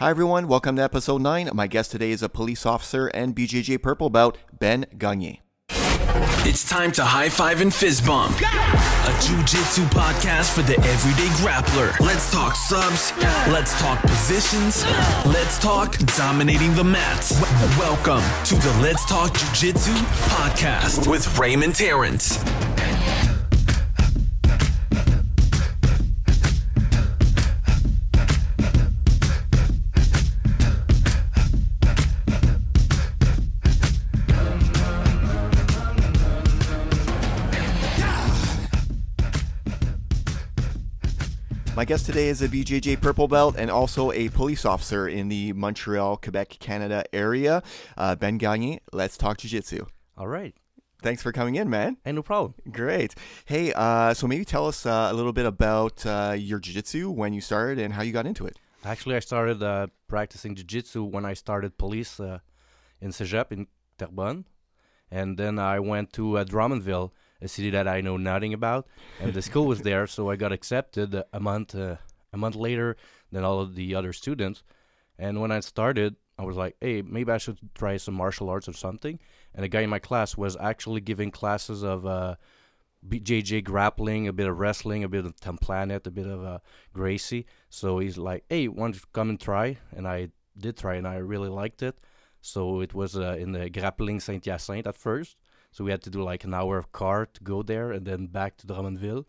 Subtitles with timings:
[0.00, 0.48] Hi, everyone.
[0.48, 1.50] Welcome to episode 9.
[1.52, 5.40] My guest today is a police officer and BJJ Purple Belt, Ben Gagné.
[6.48, 8.34] It's time to high five and fist bump.
[8.40, 12.00] A jiu-jitsu podcast for the everyday grappler.
[12.00, 13.12] Let's talk subs.
[13.52, 14.86] Let's talk positions.
[15.26, 17.38] Let's talk dominating the mats.
[17.78, 19.92] Welcome to the Let's Talk Jiu-Jitsu
[20.32, 22.38] podcast with Raymond Terrence.
[41.80, 45.54] My guest today is a BJJ Purple Belt and also a police officer in the
[45.54, 47.62] Montreal, Quebec, Canada area.
[47.96, 49.86] Uh, ben Gagné, let's talk Jiu Jitsu.
[50.18, 50.54] All right.
[51.00, 51.96] Thanks for coming in, man.
[52.04, 52.52] Hey, no problem.
[52.70, 53.14] Great.
[53.46, 57.10] Hey, uh, so maybe tell us uh, a little bit about uh, your Jiu Jitsu,
[57.10, 58.58] when you started, and how you got into it.
[58.84, 62.40] Actually, I started uh, practicing jiu-jitsu when I started police uh,
[63.00, 64.44] in Cégep in Terrebonne.
[65.10, 67.12] And then I went to uh, Drummondville,
[67.42, 68.86] a city that I know nothing about.
[69.20, 71.96] And the school was there, so I got accepted a month uh,
[72.32, 72.96] a month later
[73.32, 74.62] than all of the other students.
[75.18, 78.68] And when I started, I was like, hey, maybe I should try some martial arts
[78.68, 79.18] or something.
[79.54, 82.36] And a guy in my class was actually giving classes of uh,
[83.06, 86.58] BJJ grappling, a bit of wrestling, a bit of 10 Planet, a bit of uh,
[86.92, 87.46] Gracie.
[87.68, 89.78] So he's like, hey, want don't come and try?
[89.94, 91.98] And I did try, and I really liked it.
[92.40, 95.36] So it was uh, in the grappling Saint Hyacinthe at first.
[95.72, 98.26] So we had to do like an hour of car to go there and then
[98.26, 99.24] back to Drummondville.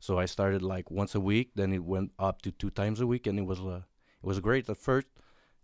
[0.00, 3.06] So I started like once a week, then it went up to two times a
[3.06, 3.82] week, and it was uh,
[4.22, 5.06] it was great at first,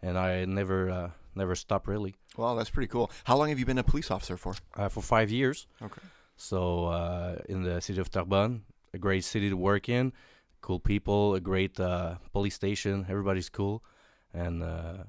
[0.03, 3.11] and I never uh, never stopped really Wow, that's pretty cool.
[3.25, 4.55] How long have you been a police officer for?
[4.77, 5.67] uh, for five years.
[5.83, 6.01] Okay.
[6.37, 8.63] So uh, in the city of Terrebonne,
[8.95, 10.13] a great city to work in,
[10.63, 13.05] cool people, a great uh, police station.
[13.11, 13.83] Everybody's cool,
[14.33, 15.05] and uh,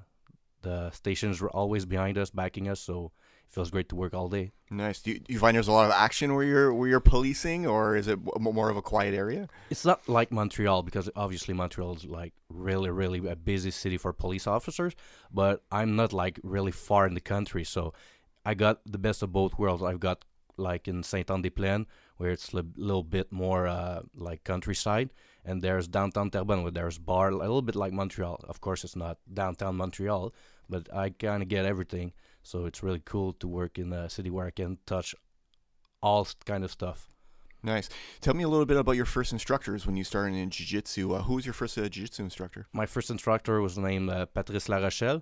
[0.61, 2.81] the stations were always behind us, backing us.
[2.81, 3.11] So
[3.51, 4.51] feels great to work all day.
[4.69, 5.01] Nice.
[5.01, 7.67] Do you, do you find there's a lot of action where you're where you're policing,
[7.67, 9.49] or is it more of a quiet area?
[9.69, 14.13] It's not like Montreal because obviously Montreal is like really, really a busy city for
[14.13, 14.95] police officers.
[15.31, 17.93] But I'm not like really far in the country, so
[18.45, 19.83] I got the best of both worlds.
[19.83, 20.23] I've got
[20.57, 25.09] like in Sainte-Anne-des-Plaines where it's a li- little bit more uh, like countryside,
[25.43, 28.39] and there's downtown Terrebonne where there's bar, a little bit like Montreal.
[28.47, 30.33] Of course, it's not downtown Montreal,
[30.69, 32.13] but I kind of get everything.
[32.43, 35.15] So it's really cool to work in a city where I can touch
[36.01, 37.09] all kind of stuff.
[37.63, 37.89] Nice.
[38.21, 41.13] Tell me a little bit about your first instructors when you started in jiu-jitsu.
[41.13, 42.67] Uh, who was your first uh, jiu-jitsu instructor?
[42.73, 45.21] My first instructor was named uh, Patrice Larochelle.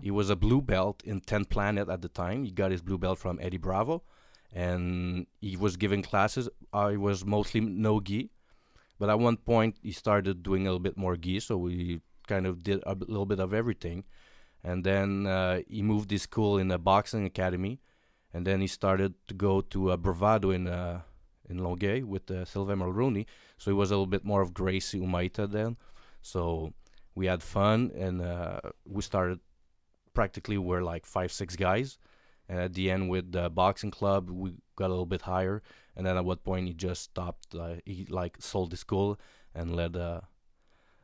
[0.00, 2.44] He was a blue belt in 10 Planet at the time.
[2.44, 4.04] He got his blue belt from Eddie Bravo.
[4.52, 6.48] And he was giving classes.
[6.72, 8.30] I was mostly no gi.
[9.00, 11.40] But at one point, he started doing a little bit more gi.
[11.40, 14.04] So we kind of did a little bit of everything.
[14.64, 17.80] And then uh, he moved his school in a boxing academy.
[18.32, 21.02] And then he started to go to uh, Bravado in uh,
[21.48, 23.26] in Longueuil with uh, Sylvain Mulroney.
[23.58, 25.76] So he was a little bit more of Gracie Humaitá then.
[26.22, 26.72] So
[27.14, 29.40] we had fun and uh, we started
[30.14, 31.98] practically we're like five six guys
[32.48, 35.62] and at the end with the boxing club we got a little bit higher
[35.96, 39.18] and then at what point he just stopped uh, he like sold the school
[39.54, 40.20] and let uh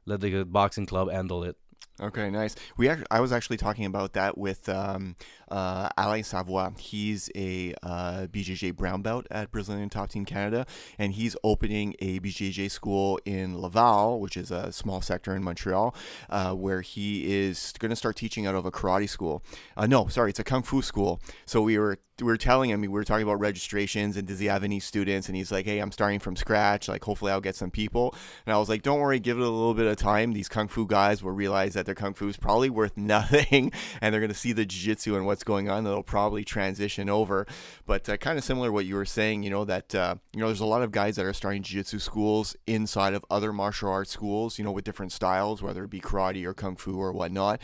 [0.05, 1.57] let the boxing club handle it
[2.01, 2.55] Okay, nice.
[2.77, 5.17] We act- I was actually talking about that with um,
[5.51, 6.71] uh, Alain Savoie.
[6.79, 10.65] He's a uh, BJJ brown belt at Brazilian Top Team Canada,
[10.97, 15.93] and he's opening a BJJ school in Laval, which is a small sector in Montreal,
[16.31, 19.43] uh, where he is going to start teaching out of a karate school.
[19.77, 21.21] Uh, no, sorry, it's a kung fu school.
[21.47, 24.47] So we were we were telling him we were talking about registrations and does he
[24.47, 26.89] have any students, and he's like, hey, I'm starting from scratch.
[26.89, 28.15] Like hopefully I'll get some people.
[28.47, 30.33] And I was like, don't worry, give it a little bit of time.
[30.33, 34.13] These kung fu guys will realize that their kung fu is probably worth nothing, and
[34.13, 35.85] they're going to see the jiu-jitsu and what's going on.
[35.85, 37.47] They'll probably transition over.
[37.87, 40.41] But uh, kind of similar to what you were saying, you know that uh, you
[40.41, 43.91] know there's a lot of guys that are starting jiu-jitsu schools inside of other martial
[43.91, 47.13] arts schools, you know, with different styles, whether it be karate or kung fu or
[47.13, 47.61] whatnot.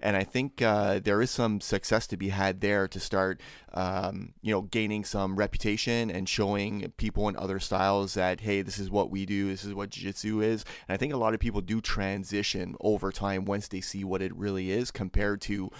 [0.00, 3.40] And I think uh, there is some success to be had there to start
[3.98, 8.78] um, you know, gaining some reputation and showing people in other styles that hey, this
[8.78, 10.64] is what we do, this is what jiu-jitsu is.
[10.86, 14.22] And I think a lot of people do transition over time once they see what
[14.22, 15.70] it really is compared to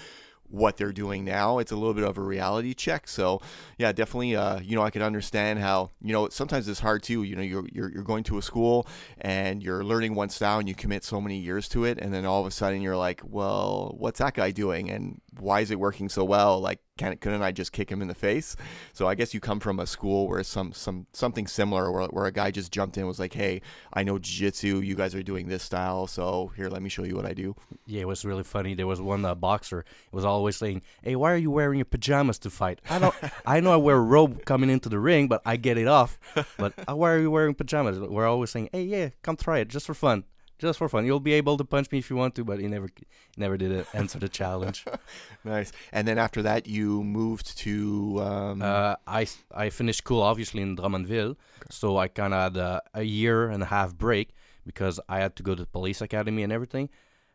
[0.50, 1.59] what they're doing now.
[1.59, 3.06] It's a little bit of a reality check.
[3.06, 3.41] So
[3.76, 4.35] yeah, definitely.
[4.35, 7.23] Uh, you know, I can understand how you know sometimes it's hard too.
[7.23, 8.87] You know, you're, you're you're going to a school
[9.20, 12.25] and you're learning one style and you commit so many years to it, and then
[12.25, 15.79] all of a sudden you're like, well, what's that guy doing, and why is it
[15.79, 16.61] working so well?
[16.61, 18.56] Like can couldn't I just kick him in the face?
[18.93, 22.27] So I guess you come from a school where some some something similar where, where
[22.27, 23.62] a guy just jumped in and was like, hey,
[23.95, 24.81] I know jiu-jitsu.
[24.81, 27.56] You guys are doing this style, so here, let me show you what I do.
[27.87, 28.75] Yeah, it was really funny.
[28.75, 29.85] There was one uh, boxer.
[30.12, 33.15] was always saying, "Hey, why are you wearing your pajamas to fight?" I don't.
[33.47, 36.19] I know I wear a robe coming into the ring, but I get it off.
[36.59, 37.99] But uh, why are you wearing pajamas?
[37.99, 40.25] We're always saying, "Hey, yeah, come try it just for fun."
[40.58, 41.06] Just for fun.
[41.06, 42.88] You'll be able to punch me if you want to, but he never,
[43.37, 44.84] never did it, answer the challenge.
[45.44, 45.72] nice.
[45.93, 48.20] And then after that, you moved to.
[48.20, 48.62] Um...
[48.62, 51.70] Uh, I I finished school obviously in Drummondville, okay.
[51.70, 54.31] so I kind of had a, a, year and a half break
[54.66, 56.90] because I had to go to the police academy and everything,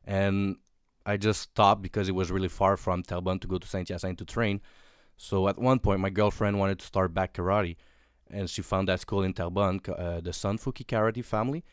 [0.05, 0.57] and
[1.05, 4.17] I just stopped because it was really far from Terrebonne to go to Saint Hyacinthe
[4.17, 4.61] to train.
[5.17, 7.77] So at one point, my girlfriend wanted to start back karate,
[8.29, 11.63] and she found that school in Terrebonne, uh, the Sunfuki Karate family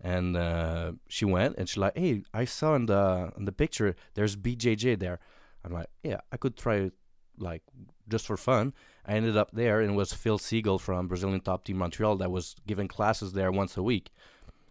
[0.00, 3.94] and uh, she went and she's like, "Hey, I saw in the in the picture
[4.14, 5.20] there's BJJ there."
[5.64, 6.92] I'm like, "Yeah, I could try it,
[7.38, 7.62] like
[8.08, 8.72] just for fun."
[9.06, 12.30] I ended up there, and it was Phil Siegel from Brazilian Top Team Montreal that
[12.30, 14.10] was giving classes there once a week.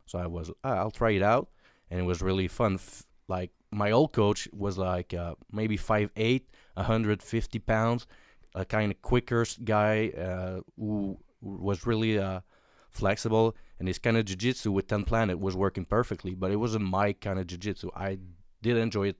[0.05, 1.49] So I was, ah, I'll try it out,
[1.89, 2.75] and it was really fun.
[2.75, 6.41] F- like my old coach was like uh, maybe 5'8",
[6.73, 8.07] 150 pounds,
[8.55, 12.41] a kind of quicker guy uh, who was really uh,
[12.89, 16.83] flexible and his kind of jiu-jitsu with 10 planet was working perfectly but it wasn't
[16.83, 17.89] my kind of jiu-jitsu.
[17.95, 18.19] I
[18.61, 19.17] did enjoy it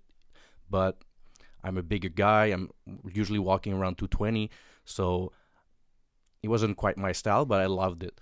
[0.70, 1.02] but
[1.64, 2.48] i'm a bigger guy.
[2.48, 2.70] I'm
[3.12, 4.50] usually walking around 220
[4.86, 5.32] so
[6.42, 8.20] it wasn't quite my style but i loved it.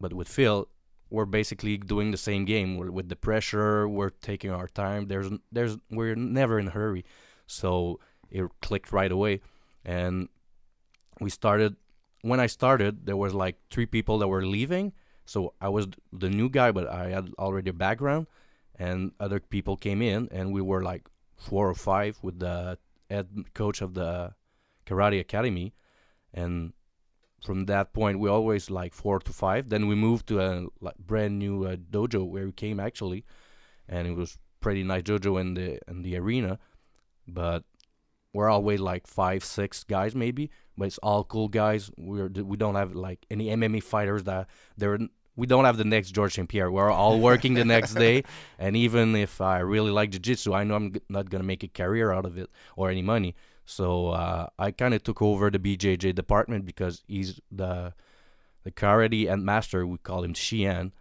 [0.00, 0.68] But with phil
[1.10, 2.76] we're basically doing the same game.
[2.76, 5.08] We're, with the pressure we're taking our time.
[5.08, 7.04] There's there's we're never in a hurry.
[7.46, 7.98] So
[8.30, 9.40] it clicked right away
[9.84, 10.28] and
[11.20, 11.76] we started
[12.22, 14.92] when i started there was like three people that were leaving.
[15.24, 18.26] So I was the new guy, but I had already a background,
[18.76, 22.78] and other people came in, and we were like four or five with the
[23.08, 24.34] head coach of the
[24.86, 25.72] karate academy,
[26.34, 26.72] and
[27.44, 29.68] from that point we always like four to five.
[29.68, 33.24] Then we moved to a like brand new uh, dojo where we came actually,
[33.88, 36.58] and it was pretty nice dojo in the in the arena,
[37.26, 37.62] but
[38.32, 42.74] we're always like five six guys maybe but it's all cool guys we're we don't
[42.74, 44.98] have like any mma fighters that they're
[45.36, 46.70] we don't have the next Georges St-Pierre.
[46.70, 48.24] We're all working the next day.
[48.58, 51.62] And even if I really like jiu jitsu, I know I'm not going to make
[51.62, 53.34] a career out of it or any money.
[53.64, 57.94] So uh, I kind of took over the BJJ department because he's the
[58.64, 59.86] the karate and master.
[59.86, 60.92] We call him Shihan.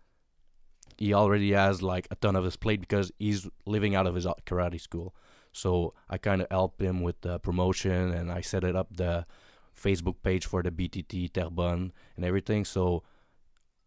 [0.97, 4.25] He already has like a ton of his plate because he's living out of his
[4.45, 5.13] karate school.
[5.51, 9.25] So I kind of helped him with the promotion and I set it up the
[9.79, 12.65] Facebook page for the BTT Terrebonne and everything.
[12.65, 13.03] So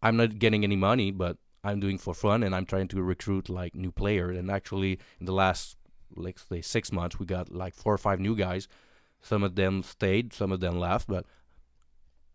[0.01, 3.49] I'm not getting any money, but I'm doing for fun and I'm trying to recruit
[3.49, 4.37] like new players.
[4.37, 5.77] And actually, in the last
[6.15, 8.67] like say six months, we got like four or five new guys.
[9.21, 11.25] Some of them stayed, some of them left, but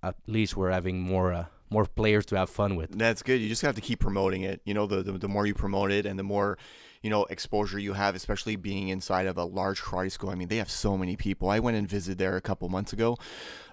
[0.02, 2.96] at least we're having more uh, more players to have fun with.
[2.96, 3.40] That's good.
[3.40, 4.62] You just have to keep promoting it.
[4.64, 6.56] You know, the, the, the more you promote it and the more
[7.02, 10.30] you know exposure you have, especially being inside of a large karate school.
[10.30, 11.50] I mean, they have so many people.
[11.50, 13.16] I went and visited there a couple months ago,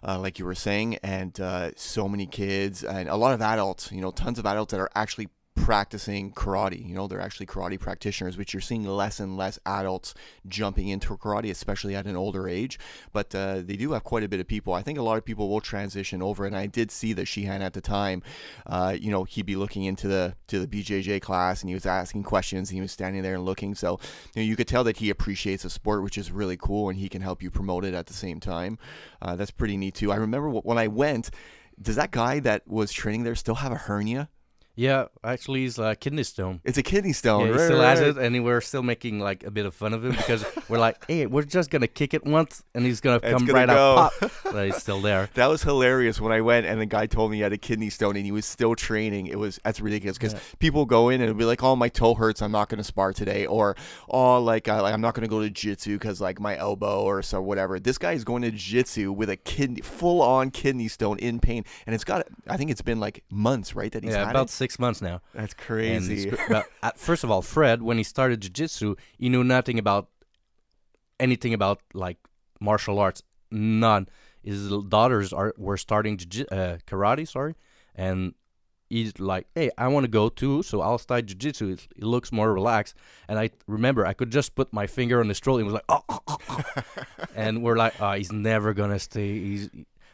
[0.04, 3.92] uh, like you were saying, and uh, so many kids and a lot of adults.
[3.92, 6.86] You know, tons of adults that are actually practicing karate.
[6.86, 10.14] You know, they're actually karate practitioners, which you're seeing less and less adults
[10.48, 12.78] jumping into karate, especially at an older age.
[13.14, 14.74] But uh, they do have quite a bit of people.
[14.74, 17.62] I think a lot of people will transition over, and I did see that Shihan
[17.62, 18.22] at the time,
[18.68, 21.86] uh, you know, he'd be looking into the to the BJJ class, and he was
[21.86, 23.76] asking questions, and he was standing there and looking.
[23.76, 24.00] So
[24.36, 27.00] you, know, you could tell that he appreciates the sport, which is really cool, and
[27.00, 28.78] he can help you promote it at the same time.
[29.22, 30.12] Uh, that's pretty neat too.
[30.12, 31.32] I remember when I went.
[31.82, 34.30] Does that guy that was training there still have a hernia?
[34.76, 36.60] Yeah, actually, he's a kidney stone.
[36.66, 37.48] It's a kidney stone.
[37.48, 37.98] Yeah, he still right.
[37.98, 40.80] has it, and we're still making like a bit of fun of him because we're
[40.80, 43.96] like, "Hey, we're just gonna kick it once, and he's gonna come gonna right go.
[43.96, 45.30] up, pop." but he's still there.
[45.36, 47.90] That was hilarious when I went, and the guy told me he had a kidney
[47.90, 49.28] stone, and he was still training.
[49.28, 50.40] It was that's ridiculous because yeah.
[50.60, 52.42] people go in and be like, "Oh, my toe hurts.
[52.42, 53.78] I'm not gonna spar today," or
[54.10, 57.22] "Oh, like, uh, like I'm not gonna go to jitsu because like my elbow or
[57.22, 61.18] so whatever." This guy is going to jitsu with a kidney, full on kidney stone
[61.20, 62.28] in pain, and it's got.
[62.50, 63.92] I think it's been like months, right?
[63.94, 64.65] That he's yeah, about it?
[64.66, 65.22] Six months now.
[65.36, 66.32] That's crazy.
[66.50, 70.10] but at, first of all, Fred, when he started jiu-jitsu, he knew nothing about
[71.20, 72.18] anything about like
[72.60, 73.22] martial arts.
[73.52, 74.08] None.
[74.42, 77.54] His daughters are were starting jiu- uh, karate, sorry,
[77.96, 78.34] and
[78.90, 81.66] he's like, "Hey, I want to go too, so I'll start jiu-jitsu.
[81.74, 82.96] It, it, looks more relaxed."
[83.28, 85.62] And I remember I could just put my finger on the stroller.
[85.62, 86.64] and was like, "Oh,", oh, oh, oh.
[87.36, 89.70] and we're like, "Oh, he's never gonna stay." He's,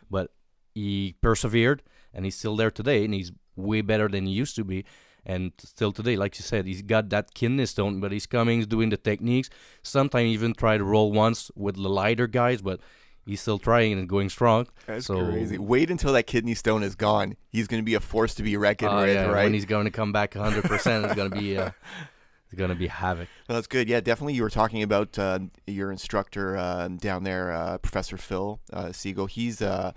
[0.09, 0.31] but
[0.73, 4.63] he persevered, and he's still there today, and he's way better than he used to
[4.63, 4.85] be.
[5.25, 8.67] And still today, like you said, he's got that kidney stone, but he's coming, he's
[8.67, 9.49] doing the techniques.
[9.83, 12.79] Sometimes even try to roll once with the lighter guys, but
[13.25, 14.67] he's still trying and going strong.
[14.87, 15.57] That's so, crazy.
[15.57, 17.35] Wait until that kidney stone is gone.
[17.49, 19.43] He's going to be a force to be reckoned uh, with, yeah, right?
[19.43, 21.69] When he's going to come back 100, percent it's going to be uh,
[22.51, 23.29] it's going to be havoc.
[23.47, 23.87] Well, that's good.
[23.87, 24.33] Yeah, definitely.
[24.33, 29.27] You were talking about uh, your instructor uh, down there, uh, Professor Phil uh, Siegel.
[29.27, 29.91] He's uh,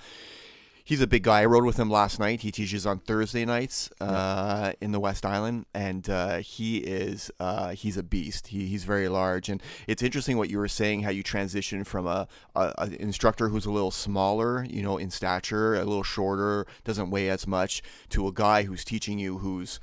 [0.85, 1.41] he's a big guy.
[1.41, 2.43] I rode with him last night.
[2.43, 7.71] He teaches on Thursday nights uh, in the West Island, and uh, he is uh,
[7.71, 8.49] he's a beast.
[8.49, 11.03] He, he's very large, and it's interesting what you were saying.
[11.03, 15.11] How you transition from a, a, a instructor who's a little smaller, you know, in
[15.11, 19.81] stature, a little shorter, doesn't weigh as much, to a guy who's teaching you who's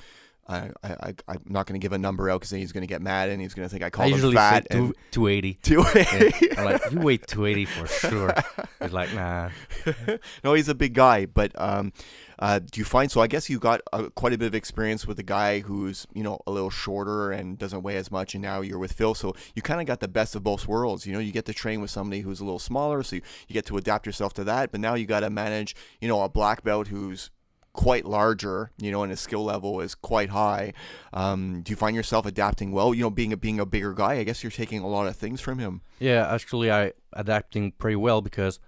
[0.51, 2.88] I, I, I'm not going to give a number out because then he's going to
[2.88, 4.67] get mad and he's going to think I I called him fat.
[4.72, 5.53] say two, and 280.
[5.62, 6.60] two Yeah.
[6.60, 8.34] I'm like, you weigh 280 for sure.
[8.81, 9.50] He's like, nah.
[10.43, 11.93] no, he's a big guy, but um,
[12.41, 13.22] uh, do you find so?
[13.22, 16.24] I guess you got uh, quite a bit of experience with a guy who's you
[16.24, 19.36] know a little shorter and doesn't weigh as much, and now you're with Phil, so
[19.53, 21.05] you kind of got the best of both worlds.
[21.05, 23.53] You know, you get to train with somebody who's a little smaller, so you, you
[23.53, 26.29] get to adapt yourself to that, but now you got to manage you know a
[26.29, 27.29] black belt who's
[27.74, 30.74] quite larger, you know, and his skill level is quite high.
[31.13, 32.94] Um, do you find yourself adapting well?
[32.94, 35.16] You know, being a being a bigger guy, I guess you're taking a lot of
[35.16, 35.82] things from him.
[36.00, 38.60] Yeah, actually, I adapting pretty well because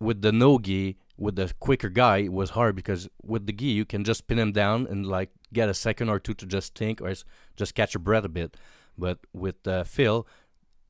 [0.00, 3.66] with the no gi, with the quicker guy, it was hard because with the gi
[3.66, 6.74] you can just pin him down and like get a second or two to just
[6.74, 7.14] think or
[7.56, 8.56] just catch your breath a bit.
[8.98, 10.26] But with uh, Phil,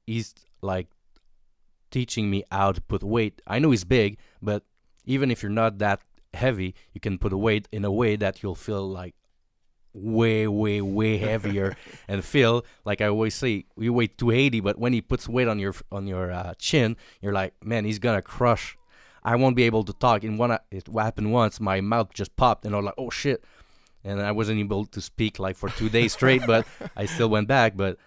[0.07, 0.89] he's like
[1.91, 3.43] teaching me how to put weight.
[3.47, 4.65] I know he's big, but
[5.05, 6.01] even if you're not that
[6.35, 9.15] heavy, you can put weight in a way that you'll feel like
[9.95, 11.77] way, way, way heavier.
[12.09, 15.59] and feel like I always say, you weigh 280, but when he puts weight on
[15.59, 18.77] your on your uh, chin, you're like, man, he's gonna crush.
[19.25, 20.25] I won't be able to talk.
[20.25, 23.45] And one, it happened once, my mouth just popped, and I was like, oh shit.
[24.05, 27.47] And I wasn't able to speak like for two days straight, but I still went
[27.47, 27.77] back.
[27.77, 27.99] But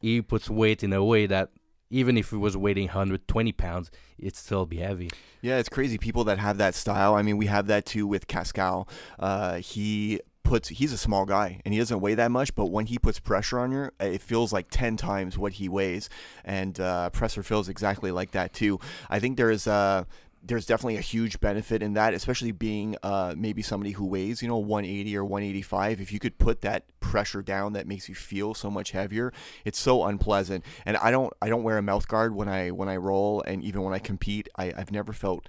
[0.00, 1.50] he puts weight in a way that
[1.90, 5.10] even if he was weighing 120 pounds, it'd still be heavy.
[5.40, 5.98] Yeah, it's crazy.
[5.98, 7.14] People that have that style.
[7.14, 8.88] I mean, we have that too with Cascal.
[9.18, 10.68] Uh, he puts.
[10.68, 13.58] He's a small guy and he doesn't weigh that much, but when he puts pressure
[13.58, 16.08] on you, it feels like ten times what he weighs.
[16.44, 18.80] And uh, Presser feels exactly like that too.
[19.08, 20.06] I think there is a.
[20.42, 24.48] There's definitely a huge benefit in that, especially being uh, maybe somebody who weighs, you
[24.48, 26.00] know, 180 or 185.
[26.00, 29.32] If you could put that pressure down, that makes you feel so much heavier.
[29.64, 30.64] It's so unpleasant.
[30.86, 33.62] And I don't, I don't wear a mouth guard when I when I roll, and
[33.62, 35.46] even when I compete, I, I've never felt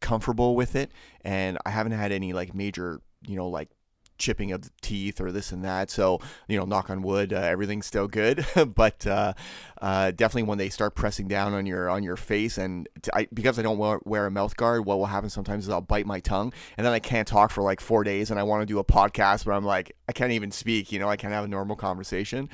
[0.00, 0.90] comfortable with it
[1.22, 3.68] and I haven't had any like major, you know, like
[4.18, 5.90] chipping of the teeth or this and that.
[5.90, 8.46] So, you know, knock on wood, uh, everything's still good.
[8.74, 9.32] but uh,
[9.80, 13.28] uh, definitely when they start pressing down on your on your face, and t- I,
[13.32, 16.06] because I don't wear, wear a mouth guard, what will happen sometimes is I'll bite
[16.06, 18.66] my tongue, and then I can't talk for like four days, and I want to
[18.66, 20.92] do a podcast, but I'm like I can't even speak.
[20.92, 22.48] You know, I can't have a normal conversation.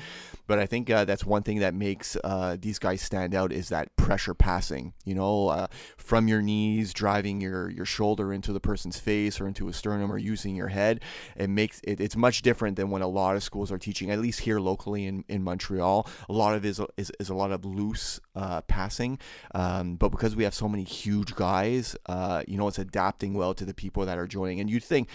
[0.47, 3.69] But I think uh, that's one thing that makes uh, these guys stand out is
[3.69, 4.93] that pressure passing.
[5.03, 5.67] You know, uh,
[5.97, 10.11] from your knees, driving your your shoulder into the person's face or into a sternum,
[10.11, 11.01] or using your head.
[11.35, 14.09] It makes it, it's much different than when a lot of schools are teaching.
[14.09, 17.35] At least here locally in, in Montreal, a lot of it is is, is a
[17.35, 19.19] lot of loose uh, passing.
[19.53, 23.53] Um, but because we have so many huge guys, uh, you know, it's adapting well
[23.53, 24.59] to the people that are joining.
[24.59, 25.09] And you'd think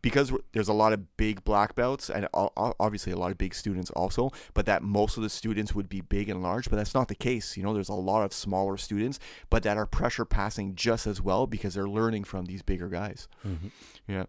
[0.00, 3.90] because there's a lot of big black belts and obviously a lot of big students
[3.90, 7.08] also, but that most of the students would be big and large, but that's not
[7.08, 7.56] the case.
[7.56, 9.18] You know, there's a lot of smaller students,
[9.50, 13.26] but that are pressure passing just as well because they're learning from these bigger guys.
[14.06, 14.24] Yeah.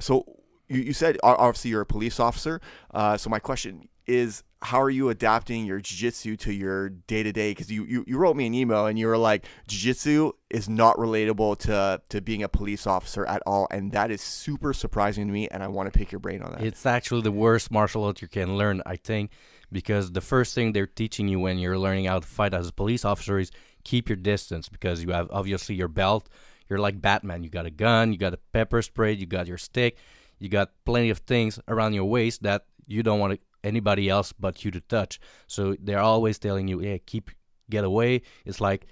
[0.00, 0.26] So
[0.68, 2.60] you, you said obviously you're a police officer.
[2.92, 7.50] Uh, so my question is, how are you adapting your jiu-jitsu to your day-to-day?
[7.50, 10.96] Because you, you, you wrote me an email and you were like, jiu-jitsu is not
[10.96, 13.68] relatable to, to being a police officer at all.
[13.70, 15.48] And that is super surprising to me.
[15.48, 16.62] And I want to pick your brain on that.
[16.62, 19.30] It's actually the worst martial art you can learn, I think,
[19.70, 22.72] because the first thing they're teaching you when you're learning how to fight as a
[22.72, 23.50] police officer is
[23.84, 26.28] keep your distance because you have obviously your belt.
[26.68, 27.44] You're like Batman.
[27.44, 29.96] You got a gun, you got a pepper spray, you got your stick,
[30.38, 34.54] you got plenty of things around your waist that you don't want anybody else but
[34.64, 35.12] you to touch.
[35.46, 37.30] So they're always telling you, "Yeah, keep
[37.68, 38.86] get away." It's like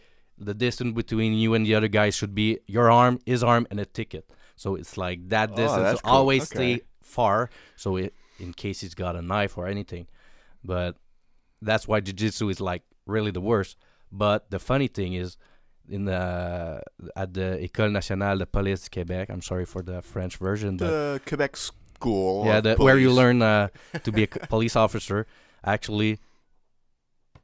[0.48, 3.78] the distance between you and the other guy should be your arm, his arm, and
[3.80, 4.24] a ticket.
[4.56, 6.00] So it's like that Oh, distance.
[6.02, 6.10] cool.
[6.18, 6.56] Always Okay.
[6.56, 10.06] stay far, so it, in case he's got a knife or anything.
[10.62, 10.96] But
[11.62, 13.76] that's why jiu-jitsu is like really the worst.
[14.10, 15.36] But the funny thing is,
[15.88, 16.20] in the
[17.22, 21.20] at the École nationale de police Québec, I'm sorry for the French version, but the
[21.26, 21.52] Quebec
[21.96, 22.46] School.
[22.46, 23.68] yeah, the, where you learn uh,
[24.04, 25.26] to be a police officer,
[25.64, 26.18] actually,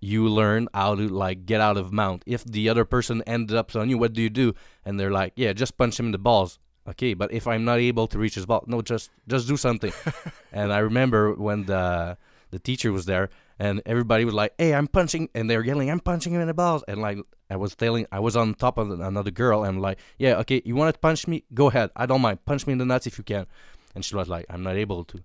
[0.01, 2.23] you learn how to like get out of mount.
[2.27, 4.55] If the other person ended up on you, what do you do?
[4.85, 6.59] And they're like, yeah, just punch him in the balls.
[6.89, 9.93] Okay, but if I'm not able to reach his ball, no, just just do something.
[10.53, 12.17] and I remember when the
[12.51, 13.29] the teacher was there,
[13.59, 16.55] and everybody was like, "Hey, I'm punching," and they're yelling, "I'm punching him in the
[16.55, 17.19] balls," and like
[17.51, 20.63] I was telling, I was on top of another girl, and I'm like, "Yeah, okay,
[20.65, 21.45] you want to punch me?
[21.53, 21.91] Go ahead.
[21.95, 22.45] I don't mind.
[22.47, 23.47] Punch me in the nuts if you can."
[23.95, 25.23] And she was like, "I'm not able to."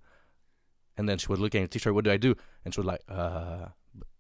[0.98, 2.88] And then she was looking at the teacher, "What do I do?" And she was
[2.88, 3.68] like, "Uh,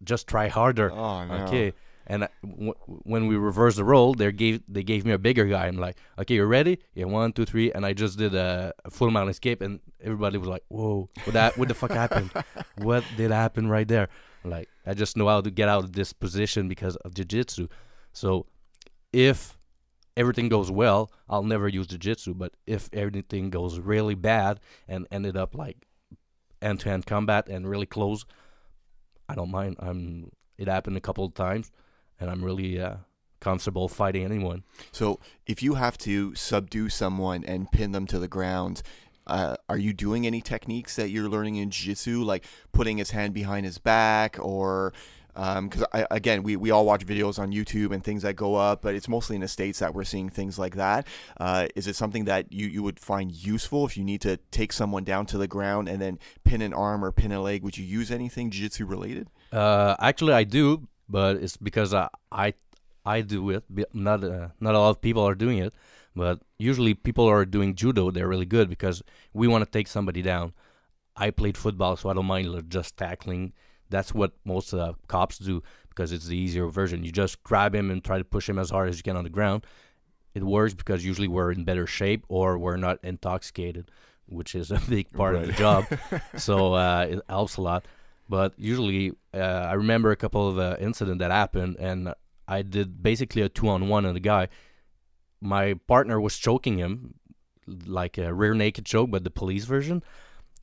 [0.03, 1.45] just try harder." Oh no.
[1.45, 1.73] Okay.
[2.07, 5.45] And I, w- when we reversed the role, they gave they gave me a bigger
[5.45, 5.65] guy.
[5.65, 6.77] I'm like, okay, you're ready?
[6.93, 10.37] Yeah, one, two, three, and I just did a, a full mount escape, and everybody
[10.37, 11.57] was like, whoa, what that?
[11.57, 12.29] What the fuck happened?
[12.77, 14.09] What did happen right there?
[14.43, 17.67] Like, I just know how to get out of this position because of jiu-jitsu.
[18.13, 18.45] So,
[19.11, 19.54] if
[20.17, 22.33] everything goes well, I'll never use jiu-jitsu.
[22.35, 25.85] But if everything goes really bad and ended up like
[26.61, 28.25] end-to-end combat and really close,
[29.27, 29.77] I don't mind.
[29.79, 30.31] I'm.
[30.57, 31.69] It happened a couple of times
[32.17, 32.97] and I'm really uh,
[33.41, 34.63] comfortable fighting anyone.
[34.91, 38.81] So if you have to subdue someone and pin them to the ground,
[39.27, 43.33] uh, are you doing any techniques that you're learning in jiu-jitsu, like putting his hand
[43.33, 44.93] behind his back, or
[45.35, 48.81] because I again we, we all watch videos on YouTube and things that go up,
[48.81, 51.07] but it's mostly in the states that we're seeing things like that.
[51.37, 54.71] Uh, is it something that you, you would find useful if you need to take
[54.71, 57.63] someone down to the ground and then pin an arm or pin a leg?
[57.63, 59.29] Would you use anything jiu-jitsu related?
[59.51, 62.53] Uh, actually, I do, but it's because I I,
[63.05, 63.63] I do it.
[63.93, 65.73] Not uh, not a lot of people are doing it,
[66.15, 68.09] but usually people are doing judo.
[68.09, 70.53] They're really good because we want to take somebody down.
[71.17, 73.53] I played football, so I don't mind just tackling.
[73.89, 77.03] That's what most uh, cops do because it's the easier version.
[77.03, 79.23] You just grab him and try to push him as hard as you can on
[79.23, 79.65] the ground.
[80.33, 83.89] It works because usually we're in better shape or we're not intoxicated,
[84.25, 85.85] which is a big part of the job.
[86.35, 87.85] so uh, it helps a lot.
[88.27, 92.13] But usually, uh, I remember a couple of uh, incident that happened, and
[92.47, 94.49] I did basically a two on one on the guy.
[95.41, 97.15] My partner was choking him,
[97.85, 100.03] like a rear naked choke, but the police version,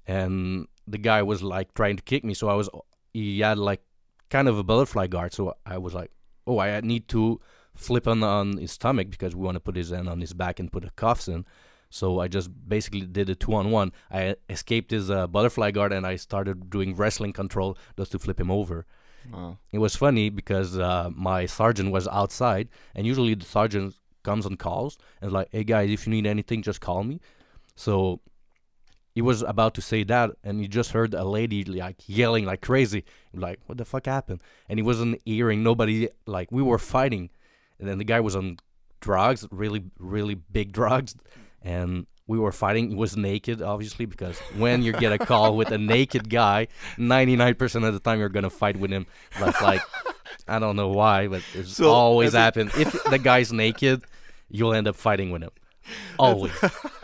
[0.07, 2.35] and the guy was like trying to kick me.
[2.35, 2.69] So I was,
[3.13, 3.83] he had like
[4.31, 5.33] kind of a butterfly guard.
[5.33, 6.11] So I was like,
[6.47, 7.41] oh, I need to
[7.75, 10.59] flip on on his stomach because we want to put his hand on his back
[10.59, 11.45] and put the cuffs in.
[11.91, 13.93] So I just basically did a two on one.
[14.11, 18.41] I escaped his uh, butterfly guard and I started doing wrestling control just to flip
[18.41, 18.87] him over.
[19.31, 19.59] Wow.
[19.73, 24.57] It was funny because uh, my sergeant was outside, and usually the sergeant comes on
[24.57, 27.21] calls and is like, "Hey guys, if you need anything, just call me."
[27.77, 28.21] So
[29.15, 32.63] he was about to say that, and he just heard a lady like yelling like
[32.63, 36.09] crazy, like, "What the fuck happened?" And he wasn't hearing nobody.
[36.27, 37.31] Like we were fighting,
[37.79, 38.59] and then the guy was on
[39.01, 41.15] drugs, really, really big drugs,
[41.61, 42.89] and we were fighting.
[42.91, 47.87] He was naked, obviously, because when you get a call with a naked guy, 99%
[47.87, 49.07] of the time you're gonna fight with him.
[49.39, 49.83] But like,
[50.49, 52.71] I don't know why, but it's So, always that's happen.
[52.81, 54.05] If the guy's naked,
[54.49, 55.51] you'll end up fighting with him.
[56.19, 56.53] Always.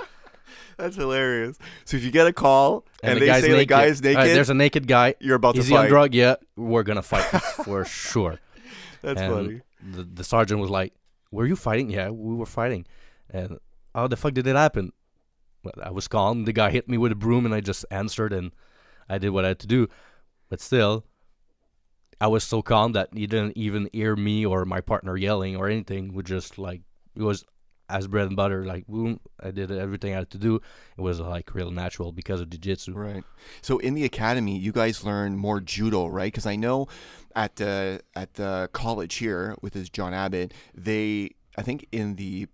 [0.78, 1.58] That's hilarious.
[1.84, 3.60] So if you get a call and, the they guy's say naked.
[3.60, 5.14] the guy is naked, there's a naked guy.
[5.20, 5.88] you're about to Is he on fight.
[5.88, 6.14] drug?
[6.14, 7.24] Yeah, we're gonna fight
[7.64, 8.38] for sure.
[9.02, 9.60] That's and funny.
[9.92, 10.94] The, the sergeant was like,
[11.30, 12.86] "Were you fighting?" Yeah, we were fighting.
[13.30, 13.58] And
[13.94, 14.92] how the fuck did it happen?
[15.64, 16.44] Well, I was calm.
[16.44, 18.52] The guy hit me with a broom, and I just answered, and
[19.08, 19.88] I did what I had to do.
[20.48, 21.04] But still,
[22.20, 25.68] I was so calm that he didn't even hear me or my partner yelling or
[25.68, 26.14] anything.
[26.14, 26.82] We just like
[27.16, 27.44] it was
[27.88, 28.64] as bread and butter.
[28.64, 30.56] Like boom, I did everything I had to do.
[30.96, 32.92] It was like real natural because of jiu-jitsu.
[32.92, 33.24] Right.
[33.62, 36.32] So in the academy, you guys learn more judo, right?
[36.32, 36.88] Because I know
[37.34, 42.46] at the at the college here with this John Abbott, they I think in the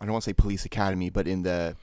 [0.00, 1.76] I don't want to say police academy, but in the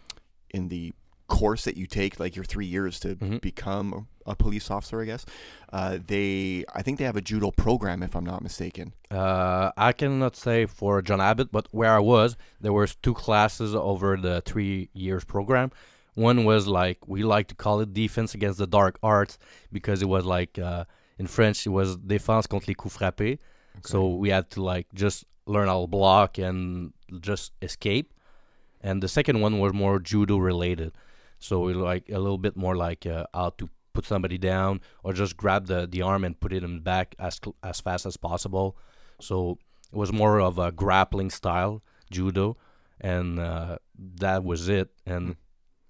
[0.50, 0.94] in the
[1.28, 3.42] course that you take, like your three years to Mhm.
[3.42, 5.26] become a police officer, I guess.
[5.72, 8.94] Uh, they I think they have a judo program, if I'm not mistaken.
[9.12, 13.76] Uh, I cannot say for John Abbott, but where I was, there was two classes
[13.76, 15.72] over the three years program.
[16.16, 19.38] One was like we like to call it defense against the dark arts
[19.72, 20.86] because it was like uh,
[21.20, 23.38] in French it was défense contre les coups frappés.
[23.84, 28.12] So we had to like just learn how to block and just escape.
[28.82, 30.92] And the second one was more judo related.
[31.40, 35.14] So we like a little bit more like uh, how to put somebody down or
[35.14, 38.18] just grab the, the arm and put it in the back as as fast as
[38.18, 38.78] possible.
[39.20, 39.58] So
[39.92, 42.58] it was more of a grappling style judo,
[43.02, 44.90] and uh, that was it.
[45.06, 45.36] And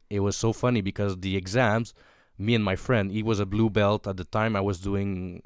[0.09, 1.93] it was so funny because the exams,
[2.37, 4.55] me and my friend, he was a blue belt at the time.
[4.55, 5.41] I was doing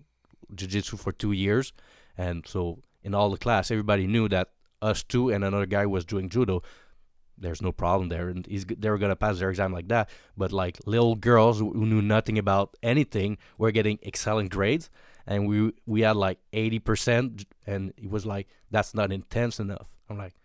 [0.54, 1.74] jiu-jitsu for two years,
[2.18, 4.50] and so in all the class, everybody knew that
[4.82, 6.62] us two and another guy was doing judo.
[7.42, 10.10] There's no problem there, and he's, they were gonna pass their exam like that.
[10.38, 14.90] But like little girls who knew nothing about anything were getting excellent grades,
[15.26, 19.88] and we we had like eighty percent, and he was like, "That's not intense enough."
[20.08, 20.36] I'm like,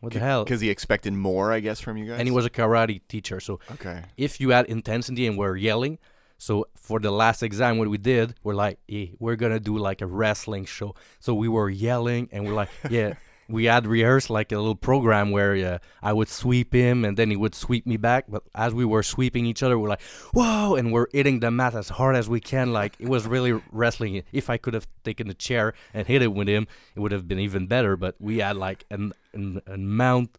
[0.00, 2.18] "What the hell?" Because he expected more, I guess, from you guys.
[2.18, 4.04] And he was a karate teacher, so okay.
[4.16, 5.98] if you had intensity and were yelling,
[6.38, 10.00] So for the last exam, what we did, we're like, hey, we're gonna do like
[10.00, 10.94] a wrestling show.
[11.18, 13.14] So we were yelling, and we're like, yeah.
[13.48, 17.30] We had rehearsed like a little program where uh, I would sweep him and then
[17.30, 18.26] he would sweep me back.
[18.28, 20.02] But as we were sweeping each other, we're like,
[20.34, 22.72] whoa, and we're hitting the mat as hard as we can.
[22.72, 24.22] Like it was really wrestling.
[24.32, 27.26] If I could have taken the chair and hit it with him, it would have
[27.26, 27.96] been even better.
[27.96, 30.36] But we had like an, an, an mount.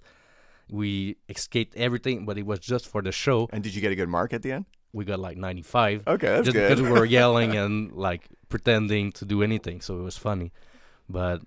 [0.70, 3.50] We escaped everything, but it was just for the show.
[3.52, 4.66] And did you get a good mark at the end?
[4.94, 6.68] We got like 95 Okay, that's just good.
[6.70, 10.52] because we were yelling and like pretending to do anything so it was funny
[11.08, 11.42] but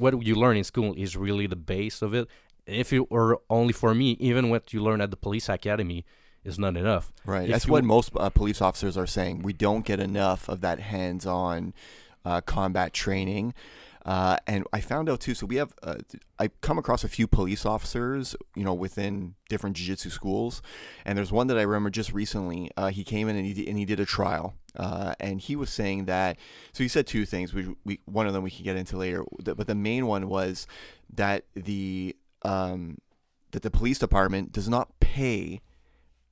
[0.00, 2.26] what you learn in school is really the base of it
[2.66, 6.04] if it were only for me even what you learn at the police academy
[6.44, 7.44] is not enough Right.
[7.44, 9.42] If That's you- what most uh, police officers are saying.
[9.42, 11.74] We don't get enough of that hands-on
[12.24, 13.52] uh, combat training.
[14.04, 15.34] Uh, and I found out too.
[15.34, 15.96] So we have, uh,
[16.38, 20.62] I come across a few police officers, you know, within different jiu-jitsu schools,
[21.04, 22.70] and there's one that I remember just recently.
[22.76, 25.54] Uh, he came in and he did, and he did a trial, uh, and he
[25.56, 26.38] was saying that.
[26.72, 27.52] So he said two things.
[27.52, 30.66] We, we one of them we can get into later, but the main one was
[31.14, 32.98] that the um,
[33.50, 35.60] that the police department does not pay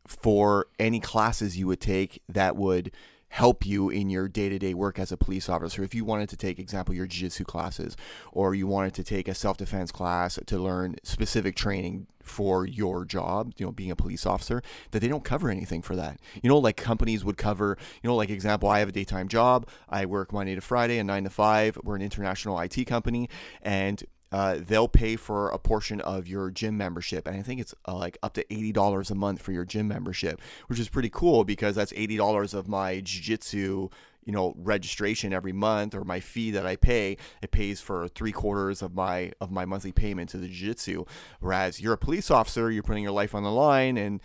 [0.07, 2.91] for any classes you would take that would
[3.31, 5.83] help you in your day-to-day work as a police officer.
[5.83, 7.97] If you wanted to take example your jiu-jitsu classes
[8.33, 13.55] or you wanted to take a self-defense class to learn specific training for your job
[13.57, 16.21] you know being a police officer that they don't cover anything for that.
[16.43, 19.67] You know like companies would cover you know like example i have a daytime job
[19.89, 23.31] i work monday to friday and 9 to 5 we're an international it company
[23.63, 27.75] and uh, they'll pay for a portion of your gym membership, and I think it's
[27.87, 31.11] uh, like up to eighty dollars a month for your gym membership, which is pretty
[31.11, 33.89] cool because that's eighty dollars of my jiu-jitsu,
[34.25, 37.17] you know, registration every month or my fee that I pay.
[37.43, 41.05] It pays for three quarters of my of my monthly payment to the jiu-jitsu.
[41.41, 44.21] Whereas you're a police officer, you're putting your life on the line, and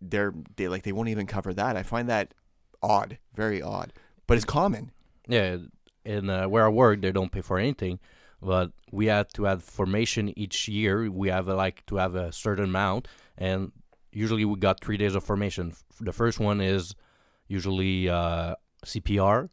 [0.00, 1.76] they're they like they won't even cover that.
[1.76, 2.34] I find that
[2.82, 3.92] odd, very odd,
[4.26, 4.92] but it's common.
[5.26, 5.56] yeah
[6.04, 7.98] And uh, where i work they don't pay for anything
[8.40, 11.10] but we had to have formation each year.
[11.10, 13.72] We have uh, like to have a certain amount and
[14.12, 15.74] usually we got three days of formation.
[16.00, 16.94] The first one is
[17.48, 19.48] usually uh, cpr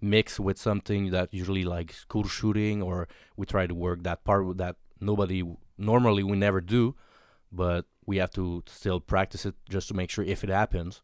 [0.00, 4.58] mixed with something that usually like school shooting or we try to work that part
[4.58, 5.42] that nobody
[5.78, 6.94] normally we never do
[7.50, 11.02] but we have to still practice it just to make sure if it happens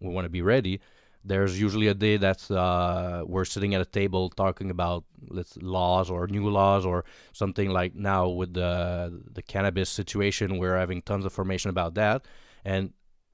[0.00, 0.80] we want to be ready
[1.26, 6.08] there's usually a day that's uh, we're sitting at a table talking about let's laws
[6.08, 11.24] or new laws or something like now with the the cannabis situation we're having tons
[11.24, 12.24] of information about that.
[12.64, 12.92] And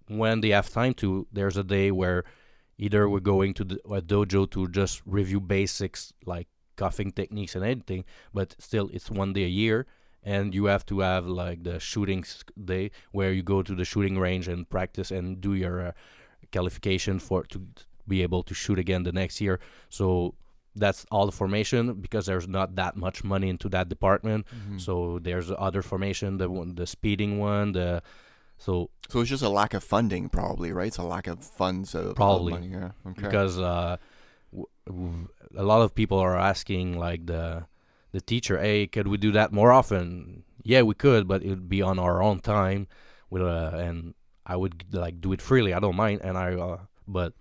[0.08, 2.24] when they have time to there's a day where
[2.78, 7.64] either we're going to the, a dojo to just review basics like cuffing techniques and
[7.64, 9.86] anything but still it's one day a year.
[10.24, 12.24] And you have to have like the shooting
[12.64, 15.92] day where you go to the shooting range and practice and do your uh,
[16.52, 17.58] qualification for to
[18.06, 19.58] be able to shoot again the next year.
[19.88, 20.34] So
[20.74, 24.46] that's all the formation because there's not that much money into that department.
[24.78, 28.02] So there's other formation, the one, the speeding one, the
[28.58, 30.86] so So it's just a lack of funding, probably, right?
[30.86, 31.94] It's a lack of funds.
[31.94, 32.52] Of, of Probably.
[32.52, 32.90] money, yeah.
[33.10, 33.22] Okay.
[33.22, 33.96] because uh,
[34.52, 37.66] w- w- a lot of people are asking like the
[38.12, 40.44] the teacher, hey, could we do that more often?
[40.62, 42.86] Yeah, we could, but it would be on our own time.
[43.30, 44.14] With uh, and
[44.46, 45.72] I would like do it freely.
[45.74, 47.32] I don't mind, and I uh, but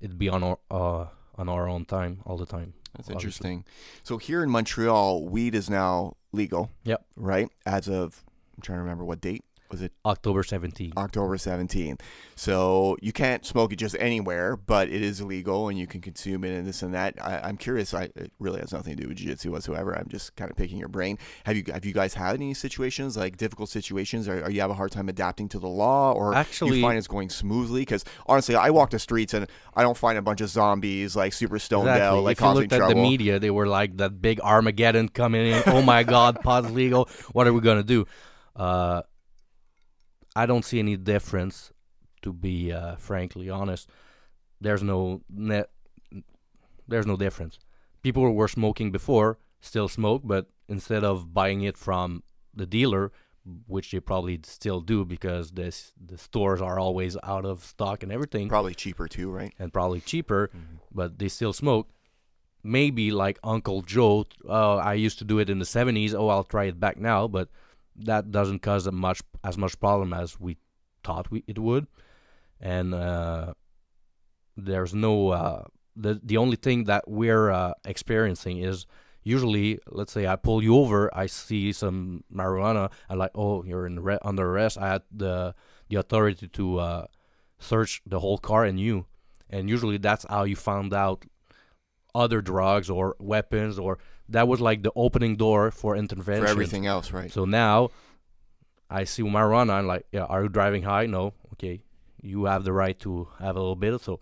[0.00, 2.74] it'd be on our uh, on our own time all the time.
[2.96, 3.14] That's obviously.
[3.14, 3.64] interesting.
[4.04, 6.70] So here in Montreal, weed is now legal.
[6.84, 7.04] Yep.
[7.16, 7.48] Right?
[7.66, 8.22] As of
[8.56, 9.44] I'm trying to remember what date.
[9.74, 10.96] Was it October 17th.
[10.96, 11.98] October 17th?
[12.36, 16.44] So you can't smoke it just anywhere, but it is illegal and you can consume
[16.44, 17.16] it and this and that.
[17.20, 17.92] I, I'm curious.
[17.92, 19.98] I, it really has nothing to do with jiu-jitsu whatsoever.
[19.98, 21.18] I'm just kind of picking your brain.
[21.42, 24.70] Have you have you guys had any situations like difficult situations, or, or you have
[24.70, 27.80] a hard time adapting to the law, or Actually- you find it's going smoothly?
[27.80, 31.32] Because honestly, I walk the streets and I don't find a bunch of zombies like
[31.32, 34.22] super stoned out, like if you causing looked at the media, they were like that
[34.22, 35.64] big Armageddon coming in.
[35.66, 37.08] oh my God, pot's legal.
[37.32, 38.06] What are we gonna do?
[38.54, 39.02] Uh,
[40.36, 41.72] I don't see any difference,
[42.22, 43.88] to be uh, frankly honest.
[44.60, 45.70] There's no net.
[46.88, 47.58] There's no difference.
[48.02, 52.22] People were smoking before still smoke, but instead of buying it from
[52.54, 53.12] the dealer,
[53.66, 58.10] which they probably still do because this the stores are always out of stock and
[58.12, 59.52] everything Probably cheaper too, right?
[59.58, 60.50] and probably cheaper,
[60.92, 61.88] but they still smoke.
[62.62, 66.14] Maybe like Uncle Joe, oh, I used to do it in the 70s.
[66.14, 67.50] Oh, I'll try it back now, but
[67.96, 70.56] that doesn't cause much as much problem as we
[71.02, 71.86] thought we, it would.
[72.60, 73.54] And uh,
[74.56, 75.64] there's no uh,
[75.96, 78.86] the the only thing that we're uh, experiencing is
[79.22, 83.86] usually, let's say I pull you over, I see some marijuana, I'm like, oh, you're
[83.86, 84.78] in re- under arrest.
[84.78, 85.54] I had the
[85.88, 87.06] the authority to uh,
[87.58, 89.06] search the whole car and you.
[89.50, 91.24] and usually that's how you found out
[92.14, 96.86] other drugs or weapons or that was like the opening door for intervention For everything
[96.86, 97.30] else, right?
[97.30, 97.90] so now
[98.90, 99.72] I see marijuana.
[99.72, 101.06] I'm like, yeah, are you driving high?
[101.06, 101.34] No.
[101.54, 101.82] Okay,
[102.22, 104.00] you have the right to have a little bit.
[104.00, 104.20] So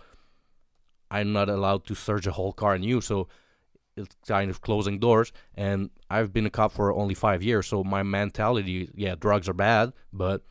[1.11, 3.01] I'm not allowed to search a whole car on you.
[3.01, 3.29] So
[3.97, 5.33] it's kind of closing doors.
[5.55, 7.67] And I've been a cop for only five years.
[7.67, 10.43] So my mentality, yeah, drugs are bad, but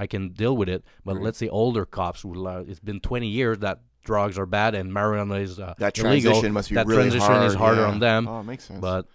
[0.00, 0.84] I can deal with it.
[1.04, 1.24] But Right.
[1.24, 5.40] let's say older cops, uh, it's been 20 years that drugs are bad and marijuana
[5.40, 6.30] is uh, that illegal.
[6.32, 7.46] transition must be that really transition hard.
[7.46, 7.86] is harder yeah.
[7.88, 8.28] on them.
[8.28, 8.80] Oh, it makes sense.
[8.80, 9.06] But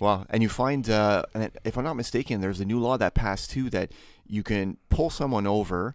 [0.00, 0.26] Wow.
[0.30, 3.50] And you find, uh, and if I'm not mistaken, there's a new law that passed
[3.52, 3.92] too that
[4.26, 5.94] you can pull someone over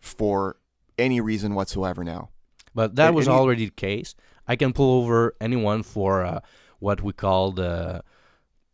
[0.00, 0.56] for
[0.98, 2.30] any reason whatsoever now.
[2.74, 4.14] But that And- was and you- already the case.
[4.48, 6.40] I can pull over anyone for uh,
[6.80, 8.02] what we call the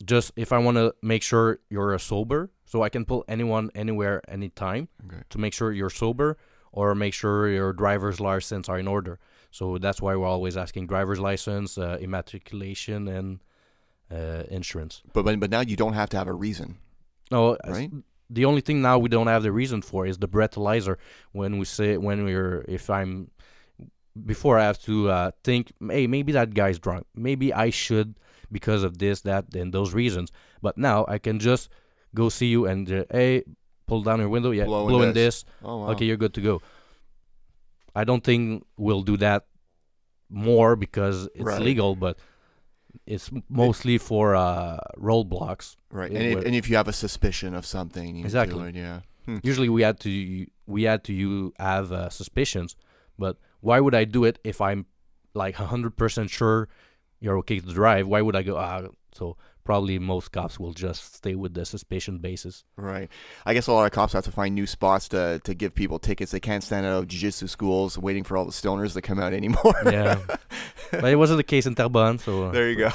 [0.04, 2.50] just if I want to make sure you're uh, sober.
[2.64, 5.22] So I can pull anyone anywhere, anytime Okay.
[5.30, 6.36] to make sure you're sober
[6.72, 9.18] or make sure your driver's license are in order.
[9.50, 13.40] So that's why we're always asking driver's license, uh, immatriculation, and
[14.10, 15.02] uh, insurance.
[15.12, 16.78] But, but but now you don't have to have a reason,
[17.30, 17.90] No, right?
[18.30, 20.96] the only thing now we don't have the reason for is the breathalyzer
[21.32, 23.30] when we say when we're if i'm
[24.26, 28.16] before i have to uh, think hey maybe that guy's drunk maybe i should
[28.52, 31.70] because of this that and those reasons but now i can just
[32.14, 33.42] go see you and uh, hey
[33.88, 35.42] pull down your window yeah Blow in blow in this.
[35.42, 35.88] this Oh, wow.
[35.92, 36.54] okay you're good to go
[37.94, 39.46] i don't think we'll do that
[40.30, 41.60] more because it's Right.
[41.70, 42.18] legal but
[43.06, 46.10] it's mostly for uh, roadblocks Right.
[46.10, 48.68] And if, and if you have a suspicion of something, you Exactly.
[48.68, 49.00] it, yeah.
[49.24, 49.38] Hmm.
[49.42, 50.10] usually we had to
[50.66, 52.76] we had to you have uh, suspicions
[53.18, 54.86] but why would i do it if i'm
[55.34, 56.68] like 100% sure
[57.20, 58.82] you're okay to drive why would i go ah
[59.18, 59.36] so
[59.68, 63.10] probably most cops will just stay with the suspicion basis Right.
[63.44, 65.98] I guess a lot of cops have to find new spots to, to give people
[65.98, 66.32] tickets.
[66.32, 69.34] They can't stand out of jiu-jitsu schools waiting for all the stoners to come out
[69.34, 69.74] anymore.
[69.84, 70.20] yeah
[70.90, 72.90] but it wasn't the case in Terrebonne so uh, There you go.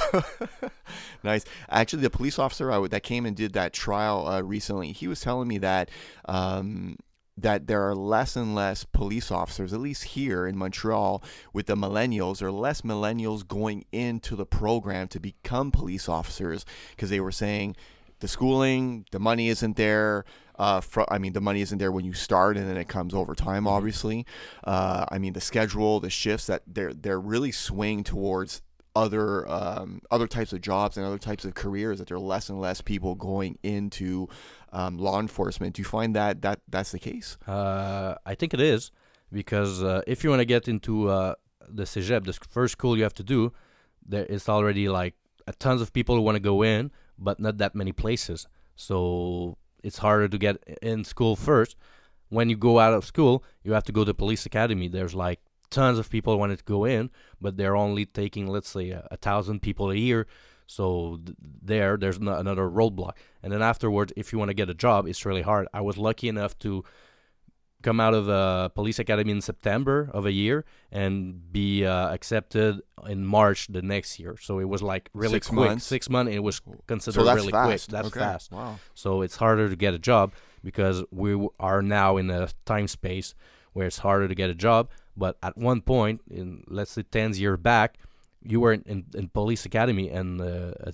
[1.24, 1.46] nice.
[1.70, 5.08] Actually, the police officer I, w- that came and did that trial uh, recently, he
[5.08, 5.92] was telling me that
[6.26, 6.98] um,
[7.36, 11.76] that there are less and less police officers, at least here in Montreal, with the
[11.76, 12.42] millennials.
[12.42, 17.76] or less millennials going into the program to become police officers because they were saying
[18.20, 20.26] the schooling, the money isn't there.
[20.58, 23.34] Uh, I mean, the money isn't there when you start, and then it comes over
[23.34, 23.68] time.
[23.68, 24.26] Obviously,
[24.64, 28.62] uh, I mean, the schedule, the shifts that they're they're really swaying towards
[28.96, 32.00] other um, other types of jobs and other types of careers.
[32.00, 34.28] That there are less and less people going into
[34.72, 35.76] um, law enforcement.
[35.76, 37.38] Do you find that that that's the case?
[37.48, 38.92] Uh, I think it is
[39.32, 41.36] because uh, if you want to get into uh,
[41.68, 43.52] the cégep, the first school you have to do,
[44.06, 45.16] there is already like
[45.60, 48.48] tons of people who want to go in, but not that many places.
[48.76, 51.76] So it's harder to get in school first.
[52.30, 54.88] When you go out of school, you have to go to police academy.
[54.88, 55.40] There's like
[55.74, 57.10] tons of people wanted to go in,
[57.44, 60.22] but they're only taking let's say a, a thousand people a year.
[60.68, 61.38] So th-
[61.72, 63.16] there, there's no, another roadblock.
[63.44, 65.68] And then afterwards, if you want to get a job, it's really hard.
[65.74, 66.84] I was lucky enough to
[67.82, 72.80] come out of a police academy in September of a year and be uh, accepted
[73.14, 74.38] in March the next year.
[74.40, 75.86] So it was like really Six quick, months?
[75.86, 76.32] six months.
[76.32, 77.68] It was considered So really fast.
[77.68, 77.82] quick.
[77.96, 78.20] That's okay.
[78.22, 78.52] fast.
[78.54, 78.80] Wow.
[78.94, 80.32] So it's harder to get a job
[80.64, 83.36] because we w- are now in a time space
[83.74, 84.90] where it's harder to get a job.
[85.16, 87.98] But at one point, in let's say 10 years back,
[88.42, 90.92] you were in, in, in police academy and uh, uh,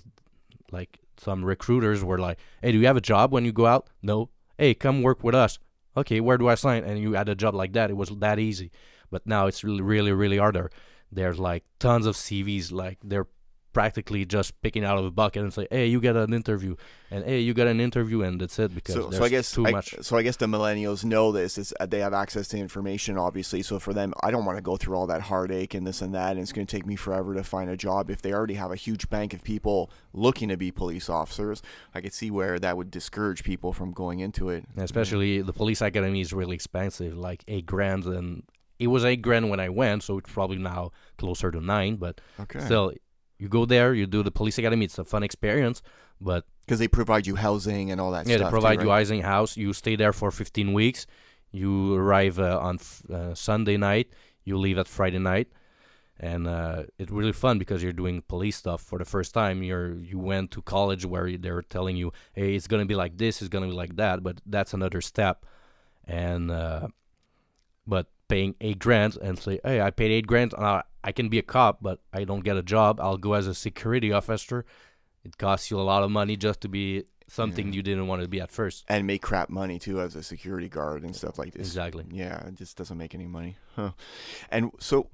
[0.70, 3.88] like some recruiters were like, "Hey, do you have a job when you go out?"
[4.02, 4.30] No.
[4.58, 5.58] Hey, come work with us.
[5.96, 6.84] Okay, where do I sign?
[6.84, 7.90] And you had a job like that.
[7.90, 8.70] It was that easy.
[9.10, 10.70] But now it's really, really, really harder.
[11.10, 12.70] There's like tons of CVs.
[12.70, 13.26] Like they're
[13.72, 16.76] practically just picking out of a bucket and say, "Hey, you get an interview,"
[17.10, 19.66] and "Hey, you get an interview," and that's it because So, so I guess too
[19.66, 19.94] I, much.
[20.00, 23.62] so I guess the millennials know this is uh, they have access to information obviously
[23.62, 26.14] so for them I don't want to go through all that heartache and this and
[26.14, 28.54] that and it's going to take me forever to find a job if they already
[28.54, 31.62] have a huge bank of people looking to be police officers
[31.94, 35.80] I could see where that would discourage people from going into it Especially the police
[35.80, 38.42] academy is really expensive, like eight grand, and
[38.78, 41.96] it was eight grand when I went, so it's probably now closer to nine.
[41.96, 42.92] But okay still,
[43.40, 44.84] you go there, you do the police academy.
[44.84, 45.80] It's a fun experience,
[46.20, 48.90] but because they provide you housing and all that yeah, stuff they provide too, you
[48.90, 49.56] housing house.
[49.56, 51.06] You stay there for 15 weeks.
[51.50, 54.12] You arrive uh, on f- uh, Sunday night.
[54.44, 55.48] You leave at Friday night,
[56.18, 59.62] and uh, it's really fun because you're doing police stuff for the first time.
[59.62, 63.40] You're you went to college where they're telling you, hey, it's gonna be like this,
[63.40, 65.46] it's gonna be like that, but that's another step.
[66.06, 66.88] And uh,
[67.86, 70.52] but paying eight grand and say, hey, I paid eight grand.
[70.54, 73.00] Uh, I can be a cop, but I don't get a job.
[73.00, 74.64] I'll go as a security officer.
[75.24, 78.28] It costs you a lot of money just to be something you didn't want to
[78.28, 78.84] be at first.
[78.88, 81.66] and make crap money too as a security guard and stuff like this.
[81.68, 82.04] Exactly.
[82.10, 83.56] Yeah, it just doesn't make any money.
[83.76, 83.92] Huh.
[84.50, 85.08] And so,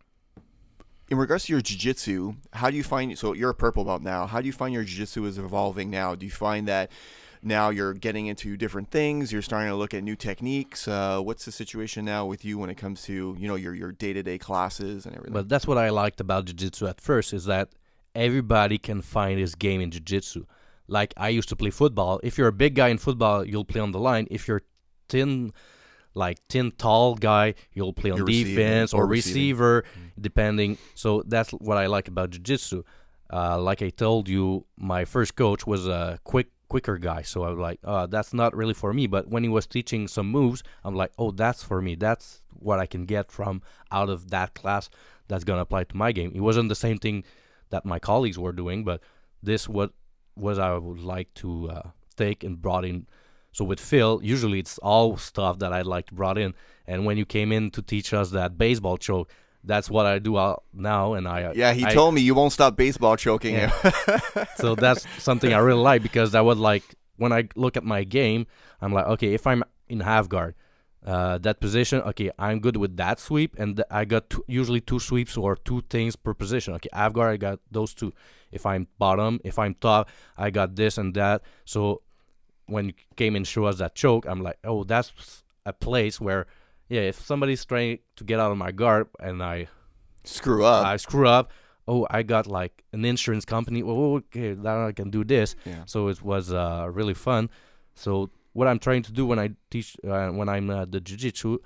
[1.10, 3.16] in regards to your jiu-jitsu, how do you find?
[3.18, 4.26] So you're a purple belt now.
[4.26, 6.14] How do you find your jiu-jitsu is evolving now?
[6.14, 6.90] Do you find that
[7.42, 9.32] now you're getting into different things?
[9.32, 10.88] You're starting to look at new techniques.
[10.88, 13.92] Uh, what's the situation now with you when it comes to you know your your
[13.92, 15.34] day-to-day classes and everything?
[15.34, 17.70] But that's what I liked about jiu-jitsu at first is that
[18.14, 20.46] everybody can find his game in jiu-jitsu.
[20.88, 22.20] Like I used to play football.
[22.22, 24.26] If you're a big guy in football, you'll play on the line.
[24.30, 24.62] If you're
[25.08, 25.52] thin,
[26.14, 29.84] like thin, tall guy, you'll play on You're defense or, or receiver,
[30.18, 30.78] depending.
[30.94, 32.84] So that's what I like about jiu-jitsu.
[33.32, 37.22] Uh, like I told you, my first coach was a quick, quicker guy.
[37.22, 39.06] So I was like, uh, that's not really for me.
[39.06, 41.94] But when he was teaching some moves, I'm like, oh, that's for me.
[41.94, 44.90] That's what I can get from out of that class.
[45.28, 46.32] That's gonna apply to my game.
[46.34, 47.24] It wasn't the same thing
[47.70, 49.00] that my colleagues were doing, but
[49.42, 49.92] this what
[50.36, 53.06] was I would like to uh, take and brought in.
[53.52, 56.54] So with Phil, usually it's all stuff that I'd like to brought in.
[56.86, 59.30] And when you came in to teach us that baseball choke,
[59.66, 60.32] that's what I do
[60.72, 61.14] now.
[61.14, 63.68] And I yeah, he I- told me you won't stop baseball choking Yeah.
[63.70, 64.46] him.
[64.56, 66.84] so that's something I really like because I was like
[67.16, 68.46] when I look at my game,
[68.80, 70.54] I'm like, okay, if I'm in half guard,
[71.04, 74.80] uh, that position, okay, I'm good with that sweep, and th- I got two, usually
[74.80, 76.74] two sweeps or two things per position.
[76.74, 78.12] Okay, half guard, I got those two.
[78.50, 81.42] If I'm bottom, if I'm top, I got this and that.
[81.64, 82.02] So
[82.66, 86.46] when you came and show us that choke, I'm like, oh, that's a place where,
[86.88, 89.68] yeah, if somebody's trying to get out of my guard and I
[90.26, 90.84] Screw up.
[90.84, 91.52] I screw up.
[91.88, 93.82] Oh, I got like an insurance company.
[93.82, 95.54] Oh, okay, now I can do this.
[95.64, 95.84] Yeah.
[95.86, 97.48] So it was uh, really fun.
[97.94, 101.58] So what I'm trying to do when I teach, uh, when I'm uh, the jiu-jitsu,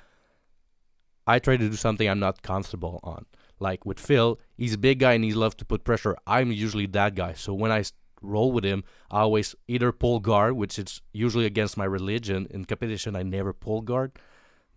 [1.26, 3.24] I try to do something I'm not comfortable on.
[3.60, 6.16] Like with Phil, he's a big guy and he loves to put pressure.
[6.26, 7.32] I'm usually that guy.
[7.32, 7.84] So when I
[8.20, 12.46] roll with him, I always either pull guard, which is usually against my religion.
[12.50, 14.12] In competition, I never pull guard,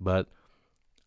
[0.03, 0.27] but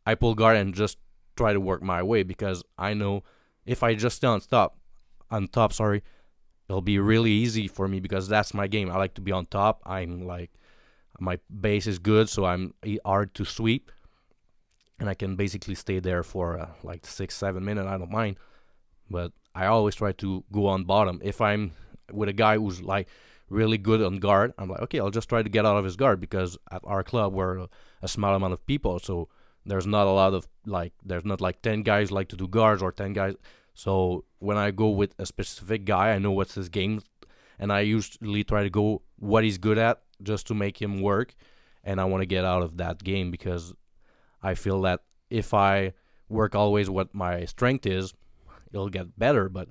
[0.07, 0.99] I pull guard and just
[1.37, 3.23] try to work my way because I know
[3.65, 4.79] if I just stay on top,
[5.31, 6.03] on top, sorry,
[6.69, 8.91] it'll be really easy for me because that's my game.
[8.91, 9.83] I like to be on top.
[9.85, 10.51] I'm like,
[11.19, 13.91] my base is good, so I'm hard to sweep,
[14.99, 17.89] and I can basically stay there for uh, like six, seven minutes.
[17.89, 18.37] I don't mind,
[19.11, 21.21] but I always try to go on bottom.
[21.25, 21.73] If I'm
[22.13, 23.09] with a guy who's like
[23.49, 25.97] really good on guard, I'm like, okay, I'll just try to get out of his
[25.97, 27.67] guard because at our club we're
[28.07, 29.29] a, small amount of people, so
[29.65, 32.83] there's not a lot of like there's not like 10 guys like to do guards
[32.83, 33.35] or 10 guys.
[33.75, 37.01] So when i go with a specific guy i know what's his game
[37.59, 41.35] and i usually try to go what he's good at just to make him work
[41.85, 43.75] and i want to get out of that game because
[44.43, 45.93] i feel that if i
[46.29, 48.15] work always what my strength is
[48.73, 49.69] it'll get better but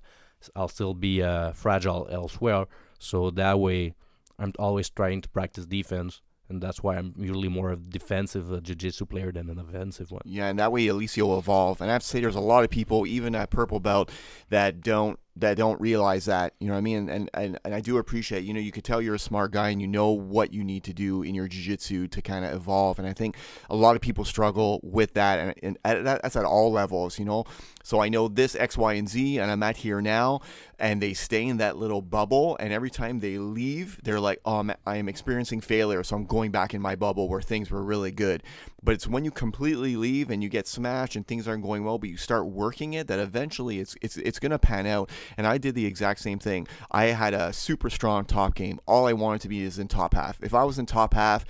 [0.56, 2.66] i'll still be uh, fragile elsewhere.
[3.00, 3.94] So that way
[4.40, 8.52] i'm always trying to practice defense and that's why I'm usually more of a defensive
[8.52, 10.22] uh, jiu-jitsu player than an offensive one.
[10.26, 11.82] Yeah, and that way at least you'll evolve.
[11.82, 14.12] And I have to say, there's a lot of people, even at purple belt,
[14.50, 16.54] that don't that don't realize that.
[16.62, 17.10] You know what I mean?
[17.10, 18.44] And and, and I do appreciate.
[18.44, 20.86] You know, you could tell you're a smart guy and you know what you need
[20.86, 23.00] to do in your jiu-jitsu to kind of evolve.
[23.00, 23.36] And I think
[23.70, 27.20] a lot of people struggle with that, and, and at, that's at all levels.
[27.20, 27.44] You know,
[27.84, 30.40] so I know this X, Y, and Z, and I'm at here now,
[30.80, 32.58] and they stay in that little bubble.
[32.60, 36.52] And every time they leave, they're like, "Oh, I'm, I'm experiencing failure, so I'm going
[36.52, 38.44] back in my bubble where things were really good."
[38.84, 41.98] But it's when you completely leave and you get smashed and things aren't going well,
[41.98, 45.10] but you start working it, that eventually it's it's it's gonna pan out.
[45.38, 46.68] And I did the exact same thing.
[46.92, 48.80] I had a super strong top game.
[48.86, 50.42] All I wanted to be is in top half.
[50.42, 51.46] If I was in top half,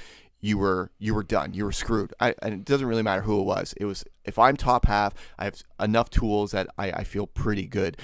[0.45, 1.53] you were you were done.
[1.53, 2.13] You were screwed.
[2.19, 3.73] I, and it doesn't really matter who it was.
[3.77, 7.67] It was if I'm top half, I have enough tools that I, I feel pretty
[7.67, 7.97] good.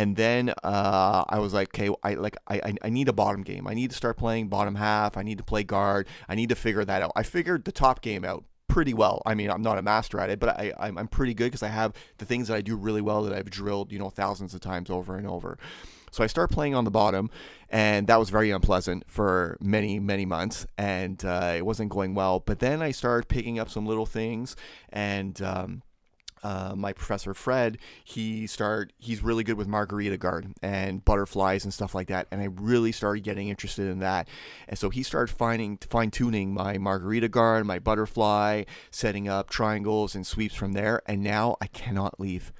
[0.00, 3.66] And then uh, I was like, okay, I like I, I- need a bottom game.
[3.66, 5.18] I need to start playing bottom half.
[5.18, 6.08] I need to play guard.
[6.26, 7.12] I need to figure that out.
[7.14, 9.20] I figured the top game out pretty well.
[9.26, 11.62] I mean, I'm not a master at it, but I, I'm, I'm pretty good because
[11.62, 14.54] I have the things that I do really well that I've drilled, you know, thousands
[14.54, 15.58] of times over and over.
[16.12, 17.28] So I start playing on the bottom,
[17.68, 22.40] and that was very unpleasant for many, many months, and uh, it wasn't going well.
[22.40, 24.56] But then I started picking up some little things,
[24.88, 25.82] and um,
[26.42, 31.72] uh, my professor Fred, he start He's really good with margarita guard and butterflies and
[31.72, 32.26] stuff like that.
[32.30, 34.28] And I really started getting interested in that.
[34.68, 40.14] And so he started finding fine tuning my margarita guard, my butterfly, setting up triangles
[40.14, 41.02] and sweeps from there.
[41.06, 42.52] And now I cannot leave.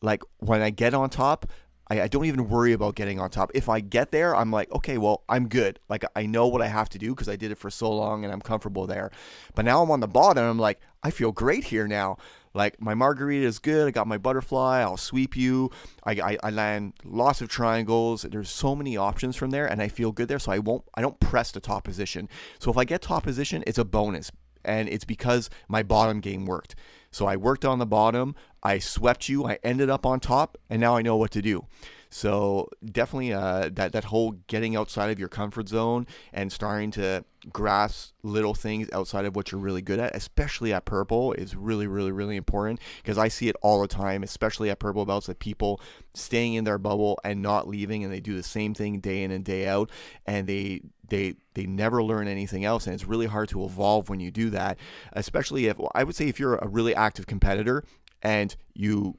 [0.00, 1.46] Like when I get on top,
[1.90, 3.50] I, I don't even worry about getting on top.
[3.54, 5.80] If I get there, I'm like, okay, well, I'm good.
[5.88, 8.24] Like I know what I have to do because I did it for so long
[8.24, 9.10] and I'm comfortable there.
[9.54, 10.44] But now I'm on the bottom.
[10.44, 12.18] I'm like, I feel great here now.
[12.54, 13.86] Like my margarita is good.
[13.86, 14.80] I got my butterfly.
[14.80, 15.70] I'll sweep you.
[16.04, 18.22] I, I, I, land lots of triangles.
[18.22, 20.38] There's so many options from there, and I feel good there.
[20.38, 20.84] So I won't.
[20.94, 22.28] I don't press the top position.
[22.58, 24.32] So if I get top position, it's a bonus,
[24.68, 26.74] and it's because my bottom game worked.
[27.10, 28.34] So I worked on the bottom.
[28.62, 29.46] I swept you.
[29.46, 31.64] I ended up on top, and now I know what to do.
[32.10, 37.24] So definitely uh, that that whole getting outside of your comfort zone and starting to
[37.52, 41.86] grasp little things outside of what you're really good at, especially at purple, is really
[41.86, 45.38] really really important because I see it all the time, especially at purple belts, that
[45.38, 45.80] people
[46.14, 49.30] staying in their bubble and not leaving, and they do the same thing day in
[49.30, 49.90] and day out,
[50.26, 54.20] and they they they never learn anything else and it's really hard to evolve when
[54.20, 54.76] you do that
[55.14, 57.82] especially if i would say if you're a really active competitor
[58.22, 59.16] and you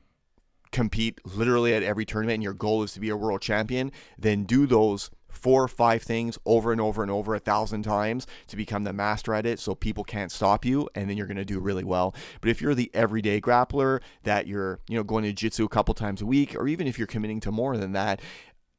[0.72, 4.44] compete literally at every tournament and your goal is to be a world champion, then
[4.44, 8.56] do those four or five things over and over and over a thousand times to
[8.56, 11.46] become the master at it so people can't stop you and then you're going to
[11.46, 12.14] do really well.
[12.42, 15.94] But if you're the everyday grappler that you're you know going to jiu-jitsu a couple
[15.94, 18.22] times a week or even if you're committing to more than that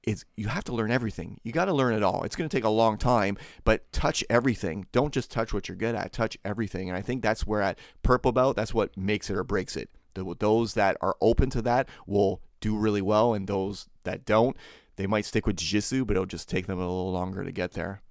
[0.03, 1.39] it's you have to learn everything.
[1.43, 2.23] You got to learn it all.
[2.23, 4.87] It's going to take a long time but touch everything.
[4.93, 6.13] Don't just touch what you're good at.
[6.13, 6.89] Touch everything.
[6.89, 9.91] And i think that's where at purple belt that's what makes it or breaks it.
[10.15, 14.57] The, those that are open to that will do really well, and those that don't,
[15.01, 17.73] they might stick with jiu-jitsu, but it'll just take them a little longer to get
[17.73, 18.03] there.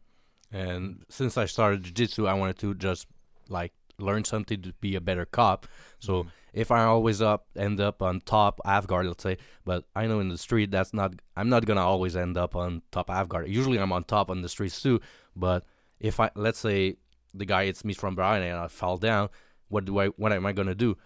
[0.52, 3.06] And since I started jiu-jitsu, I wanted to just
[3.48, 5.68] like learn something to be a better cop.
[6.00, 6.30] So mm-hmm.
[6.52, 10.20] if I always up end up on top half guard, let's say, but I know
[10.20, 13.48] in the street that's not I'm not gonna always end up on top half guard.
[13.50, 15.00] Usually I'm on top on the streets too.
[15.36, 15.66] But
[16.00, 16.96] if I let's say
[17.36, 19.30] the guy hits me from behind and I fall down,
[19.68, 20.98] what do I what am I gonna do?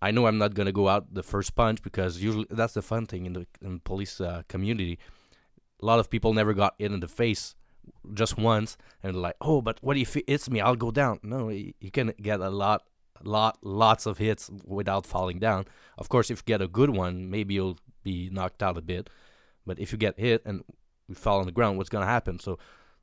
[0.00, 3.04] I know I'm not gonna go out the first punch because usually that's the fun
[3.04, 4.98] thing in the in police uh, community.
[5.80, 7.54] A lot of people never got hit in the face
[8.14, 10.60] just once and like, oh, but what if it hits me?
[10.60, 11.20] I'll go down.
[11.22, 12.82] No, you can get a lot,
[13.22, 15.66] lot, lots of hits without falling down.
[15.98, 19.10] Of course, if you get a good one, maybe you'll be knocked out a bit.
[19.66, 20.62] But if you get hit and
[21.08, 22.38] you fall on the ground, what's gonna happen?
[22.38, 22.58] So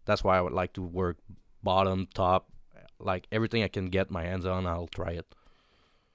[0.05, 1.17] that's why I would like to work
[1.61, 2.49] bottom, top,
[2.99, 4.65] like everything I can get my hands on.
[4.65, 5.25] I'll try it.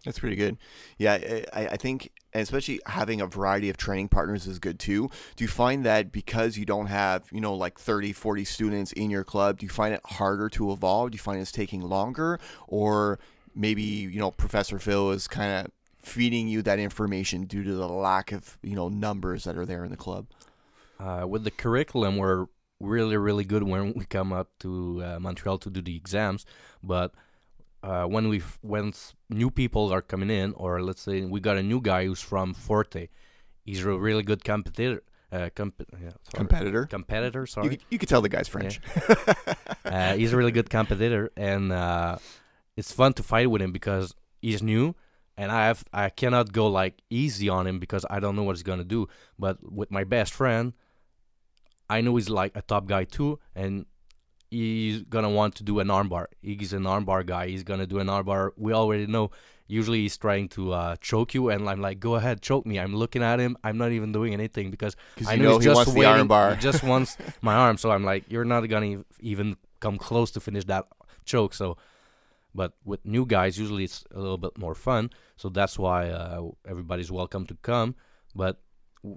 [0.04, 0.56] That's pretty good.
[0.96, 1.18] Yeah,
[1.52, 5.10] I, I think, especially having a variety of training partners is good too.
[5.36, 9.10] Do you find that because you don't have, you know, like 30, 40 students in
[9.10, 11.10] your club, do you find it harder to evolve?
[11.10, 12.38] Do you find it's taking longer?
[12.68, 13.18] Or
[13.54, 17.88] maybe, you know, Professor Phil is kind of feeding you that information due to the
[17.88, 20.26] lack of, you know, numbers that are there in the club?
[21.00, 22.46] Uh, with the curriculum, we're
[22.80, 26.46] really, really good when we come up to uh, Montreal to do the exams.
[26.82, 27.12] But
[27.82, 28.92] uh, when we when
[29.30, 32.54] new people are coming in, or let's say we got a new guy who's from
[32.54, 33.08] Forte,
[33.64, 35.02] he's a really good competitor.
[35.30, 36.86] Uh, comp- yeah, competitor.
[36.86, 37.46] Competitor.
[37.46, 37.72] Sorry.
[37.72, 38.80] You, you could tell the guy's French.
[39.08, 39.34] Yeah.
[39.84, 42.16] uh, he's a really good competitor, and uh,
[42.76, 44.94] it's fun to fight with him because he's new,
[45.36, 48.56] and I have I cannot go like easy on him because I don't know what
[48.56, 49.08] he's gonna do.
[49.38, 50.72] But with my best friend,
[51.90, 53.84] I know he's like a top guy too, and
[54.50, 56.26] he's gonna want to do an armbar.
[56.40, 57.48] He's an armbar guy.
[57.48, 58.50] He's gonna do an armbar.
[58.56, 59.30] We already know.
[59.66, 62.94] Usually he's trying to uh, choke you, and I'm like, "Go ahead, choke me." I'm
[62.96, 63.56] looking at him.
[63.62, 64.96] I'm not even doing anything because
[65.26, 66.28] I know, know, he just waiting.
[66.54, 67.76] He just wants my arm.
[67.76, 70.86] So I'm like, "You're not gonna even come close to finish that
[71.26, 71.76] choke." So,
[72.54, 75.10] but with new guys, usually it's a little bit more fun.
[75.36, 77.94] So that's why uh, everybody's welcome to come.
[78.34, 78.62] But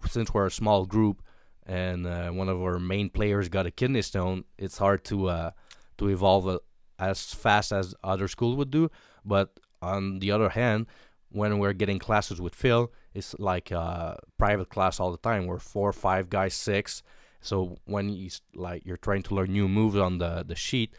[0.07, 1.23] since we're a small group,
[1.66, 5.51] and uh, one of our main players got a kidney stone, it's hard to uh,
[5.97, 6.59] to evolve uh,
[6.99, 8.89] as fast as other schools would do.
[9.26, 10.88] But on the other hand,
[11.30, 15.45] when we're getting classes with Phil, it's like a uh, private class all the time.
[15.45, 17.03] We're four, five guys, six.
[17.41, 20.93] So when you like you're trying to learn new moves on the the sheet,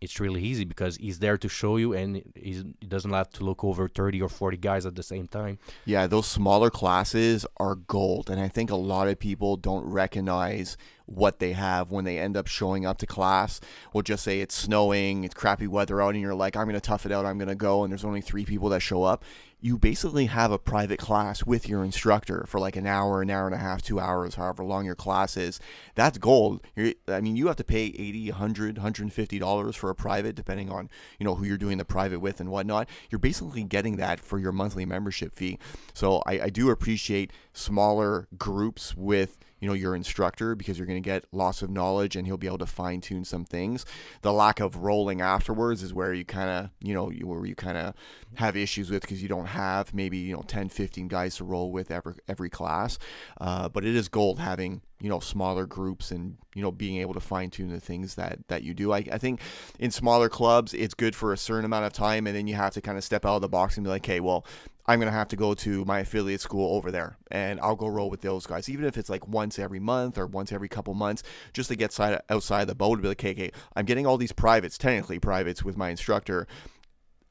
[0.00, 3.62] it's really easy because he's there to show you and he doesn't have to look
[3.62, 5.58] over 30 or 40 guys at the same time.
[5.84, 8.30] Yeah, those smaller classes are gold.
[8.30, 10.78] And I think a lot of people don't recognize
[11.10, 13.60] what they have when they end up showing up to class.
[13.92, 16.80] We'll just say it's snowing, it's crappy weather out, and you're like, I'm going to
[16.80, 19.24] tough it out, I'm going to go, and there's only three people that show up
[19.60, 23.46] you basically have a private class with your instructor for like an hour, an hour
[23.46, 25.60] and a half, two hours, however long your class is.
[25.94, 26.62] That's gold.
[26.74, 30.70] You're, I mean, you have to pay 80, 100, 150 dollars for a private, depending
[30.70, 30.88] on
[31.18, 32.88] you know who you're doing the private with and whatnot.
[33.10, 35.58] You're basically getting that for your monthly membership fee.
[35.92, 41.02] So I, I do appreciate smaller groups with you know your instructor because you're going
[41.02, 43.84] to get lots of knowledge and he'll be able to fine tune some things.
[44.22, 47.54] The lack of rolling afterwards is where you kind of you know you, where you
[47.54, 47.94] kind of
[48.36, 51.70] have issues with because you don't have maybe you know 10 15 guys to roll
[51.70, 52.98] with every every class
[53.40, 57.14] uh, but it is gold having you know smaller groups and you know being able
[57.14, 59.40] to fine tune the things that that you do I, I think
[59.78, 62.74] in smaller clubs it's good for a certain amount of time and then you have
[62.74, 64.44] to kind of step out of the box and be like hey, well
[64.86, 67.86] I'm going to have to go to my affiliate school over there and I'll go
[67.86, 70.94] roll with those guys, even if it's like once every month or once every couple
[70.94, 71.22] months,
[71.52, 74.32] just to get side, outside the boat and be like, okay, I'm getting all these
[74.32, 76.46] privates, technically privates with my instructor.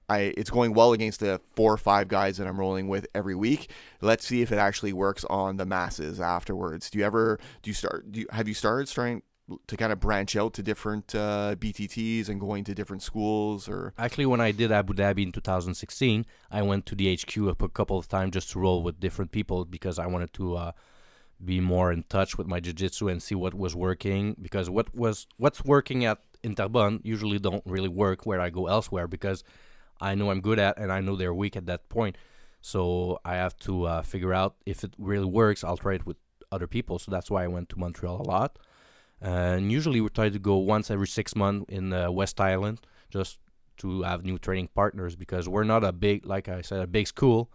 [0.09, 3.35] I, it's going well against the four or five guys that I'm rolling with every
[3.35, 3.69] week.
[4.01, 6.89] Let's see if it actually works on the masses afterwards.
[6.89, 8.11] Do you ever do you start?
[8.11, 9.21] Do you, have you started starting
[9.67, 13.93] to kind of branch out to different uh, BTTs and going to different schools or
[13.97, 17.97] Actually, when I did Abu Dhabi in 2016, I went to the HQ a couple
[17.97, 20.71] of times just to roll with different people because I wanted to uh,
[21.43, 25.27] be more in touch with my jiu-jitsu and see what was working because what was
[25.37, 29.43] what's working at in Terrebonne usually don't really work where I go elsewhere because
[30.01, 32.17] I know I'm good at and I know they're weak at that point.
[32.61, 35.63] So I have to uh, figure out if it really works.
[35.63, 36.17] I'll try it with
[36.51, 36.99] other people.
[36.99, 38.59] So that's why I went to Montreal a lot.
[39.21, 43.37] And usually we try to go once every six months in uh, West Island just
[43.77, 47.07] to have new training partners because we're not a big, like I said, a big
[47.07, 47.51] school,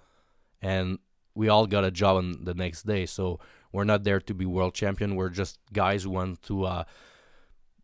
[0.60, 0.98] and
[1.34, 3.06] we all got a job on the next day.
[3.06, 3.40] So
[3.72, 5.16] we're not there to be world champion.
[5.16, 6.84] We're just guys who want to uh,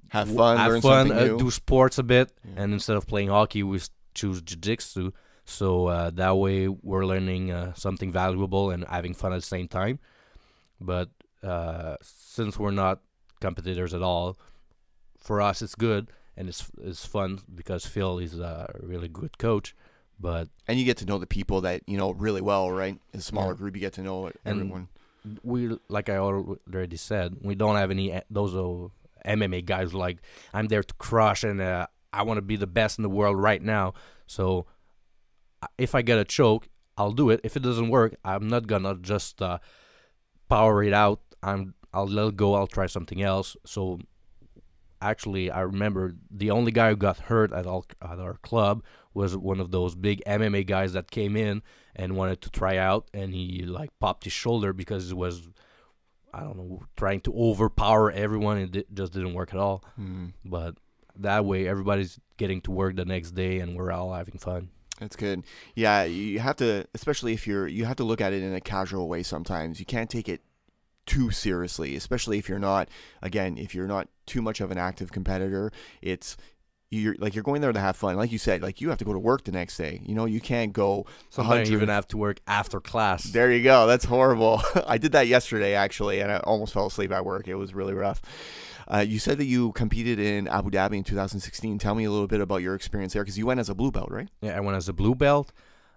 [0.09, 2.63] have fun, learn have fun, uh, do sports a bit, Yeah.
[2.63, 3.81] and instead of playing hockey, we
[4.15, 5.13] choose jiu-jitsu.
[5.45, 9.69] So uh, that way, we're learning uh, something valuable and having fun at the same
[9.69, 9.99] time.
[10.81, 11.11] But
[11.43, 13.01] uh, since we're not
[13.41, 14.37] competitors at all,
[15.19, 19.75] for us it's good and it's it's fun because Phil is a really good coach.
[20.19, 22.99] But and you get to know the people that you know really well, right?
[23.13, 23.57] In a smaller Yeah.
[23.59, 24.89] group, you get to know And- everyone.
[25.43, 28.89] we, like I already said, we don't have any those uh,
[29.27, 30.19] MMA guys like
[30.55, 33.37] I'm there to crush and uh, I want to be the best in the world
[33.37, 33.93] right now.
[34.27, 34.67] So
[35.79, 37.41] if I get a choke, I'll do it.
[37.45, 39.59] If it doesn't work, I'm not gonna just uh,
[40.49, 41.21] power it out.
[41.43, 42.55] I'm I'll let it go.
[42.55, 43.57] I'll try something else.
[43.67, 44.01] So
[45.03, 48.83] actually, I remember the only guy who got hurt at all at our club
[49.15, 51.63] was one of those big MMA guys that came in
[51.97, 55.49] and wanted to try out, and he like popped his shoulder because it was.
[56.33, 58.59] I don't know, trying to overpower everyone.
[58.59, 59.83] And it just didn't work at all.
[60.01, 60.77] Mm, But
[61.17, 64.69] that way, everybody's getting to work the next day, and we're all having fun.
[65.01, 65.43] that's good.
[65.75, 68.61] Yeah, you have to, especially if you're, you have to look at it in a
[68.61, 69.25] casual way.
[69.25, 70.41] Sometimes you can't take it
[71.11, 72.89] too seriously, especially if you're not,
[73.21, 75.73] again, if you're not too much of an active competitor.
[76.01, 76.37] It's
[76.89, 78.15] you're like you're going there to have fun.
[78.17, 80.01] Like you said, like you have to go to work the next day.
[80.05, 81.07] You know, you can't go.
[81.31, 83.25] Sometimes you even have to work after class.
[83.25, 83.89] There you go.
[83.89, 84.63] That's horrible.
[84.87, 87.49] I did that yesterday actually, and I almost fell asleep at work.
[87.49, 88.23] It was really rough.
[88.87, 91.79] Uh, you said that you competed in Abu Dhabi in 2016.
[91.79, 93.93] Tell me a little bit about your experience there, because you went as a blue
[93.93, 94.29] belt, right?
[94.43, 95.53] Yeah, I went as a blue belt.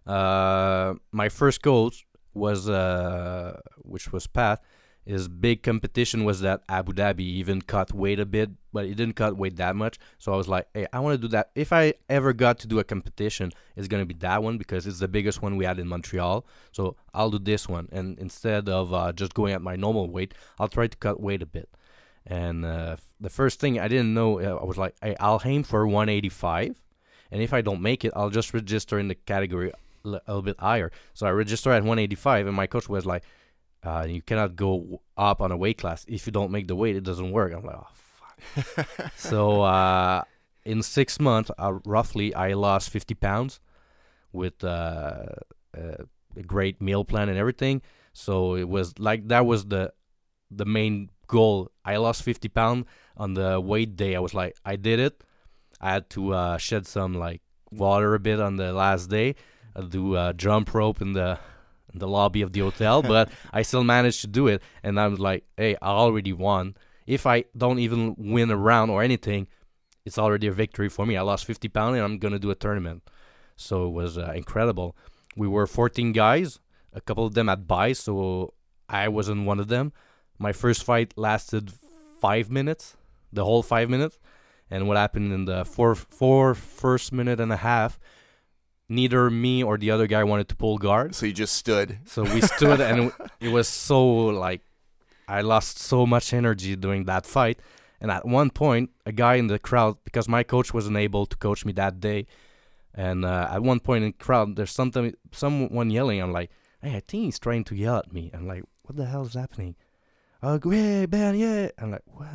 [0.06, 2.06] Uh, my first coach
[2.36, 4.62] was, uh, which was Pat.
[5.06, 7.22] His big competition was that Abu Dhabi.
[7.22, 10.00] Even cut weight a bit, but he didn't cut weight that much.
[10.18, 11.52] So I was like, hey, I want to do that.
[11.56, 15.00] If I ever got to do a competition, it's gonna be that one because it's
[15.00, 16.46] the biggest one we had in Montreal.
[16.72, 20.34] So I'll do this one, and instead of uh, just going at my normal weight,
[20.58, 21.70] I'll try to cut weight a bit.
[22.26, 25.64] And uh, the first thing I didn't know, uh, I was like, hey, I'll aim
[25.64, 26.82] for 185,
[27.32, 29.72] and if I don't make it, I'll just register in the category
[30.06, 30.92] a little bit higher.
[31.14, 33.24] So I registered at 185, and my coach was like,
[33.84, 36.96] uh, "You cannot go up on a weight class if you don't make the weight.
[36.96, 40.24] It doesn't work." I'm like, "Oh fuck." so uh,
[40.66, 43.60] in six months, uh, roughly, I lost 50 pounds
[44.32, 45.26] with uh,
[45.78, 46.04] uh,
[46.36, 47.82] a great meal plan and everything.
[48.14, 49.94] So it was like that was the
[50.52, 51.72] the main goal.
[51.84, 52.86] I lost 50 pounds
[53.18, 54.16] on the weight day.
[54.16, 55.24] I was like, I did it.
[55.82, 59.36] I had to uh, shed some like water a bit on the last day.
[59.76, 61.40] I do uh, jump rope in the
[61.92, 64.62] in the lobby of the hotel, but I still managed to do it.
[64.84, 66.76] And I was like, hey, I already won.
[67.06, 69.48] If I don't even win a round or anything,
[70.06, 71.18] it's already a victory for me.
[71.18, 73.04] I lost 50 pounds and I'm gonna do a tournament.
[73.56, 74.96] So it was uh, incredible.
[75.36, 76.60] We were 14 guys.
[76.94, 78.54] A couple of them had buys, so
[78.88, 79.94] I wasn't one of them.
[80.38, 81.72] My first fight lasted
[82.20, 82.96] five minutes,
[83.32, 84.20] the whole five minutes.
[84.70, 88.00] And what happened in the four, four first minute and a half,
[88.90, 91.16] neither me or the other guy wanted to pull guard.
[91.16, 92.00] So you just stood.
[92.06, 94.62] So we stood, and it- was so like
[95.28, 97.60] I lost so much energy during that fight.
[98.02, 101.38] And at one point, a guy in the crowd, because my coach wasn't able to
[101.38, 102.28] coach me that day,
[102.94, 106.22] and uh, at one point in the crowd, there's something, someone yelling.
[106.22, 108.30] I'm like, hey, I think he's trying to yell at me.
[108.34, 109.76] I'm like, what the hell is happening?
[110.44, 111.70] Oh, yeah, Ben, yeah.
[111.80, 112.28] I'm like, what?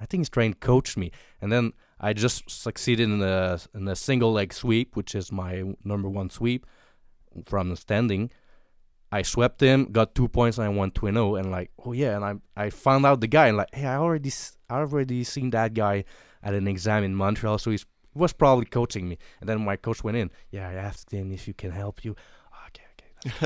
[0.00, 1.10] I think he's trying to coach me.
[1.42, 1.72] And then
[2.04, 6.28] I just succeeded in a in a single leg sweep, which is my number one
[6.28, 6.66] sweep.
[7.46, 8.30] from the standing.
[9.10, 11.36] I swept him, got two points, and I won 2 0.
[11.36, 13.96] And like, oh yeah, and I I found out the guy and like, hey, I
[13.96, 14.32] already
[14.68, 16.04] I already seen that guy
[16.42, 19.16] at an exam in Montreal, so he's he was probably coaching me.
[19.40, 20.30] And then my coach went in.
[20.50, 22.14] Yeah, I asked him if you can help you.
[22.66, 22.88] Okay,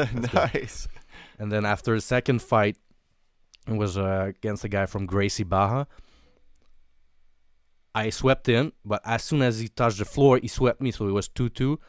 [0.02, 0.28] okay.
[0.34, 0.88] nice.
[1.38, 2.76] And then after the second fight,
[3.68, 5.86] it was uh, against a guy from Gracie Barra.
[7.94, 11.08] I swept him, but as soon as he touched the floor, he swept me, so
[11.08, 11.80] it was 2 2.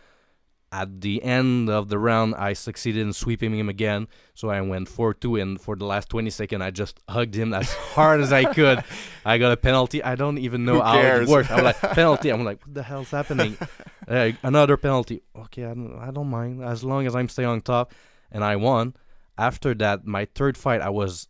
[0.72, 4.88] At the end of the round, I succeeded in sweeping him again, so I went
[4.88, 5.36] 4 2.
[5.38, 8.84] And for the last 20 seconds, I just hugged him as hard as I could.
[9.26, 10.04] I got a penalty.
[10.04, 11.50] I don't even know how it works.
[11.50, 12.30] I'm like, penalty.
[12.30, 13.58] I'm like, what the hell's happening?
[14.08, 15.24] uh, another penalty.
[15.36, 17.93] Okay, I don't, I don't mind as long as I'm staying on top.
[18.32, 18.93] And I won.
[19.39, 21.30] After that, my third fight, I was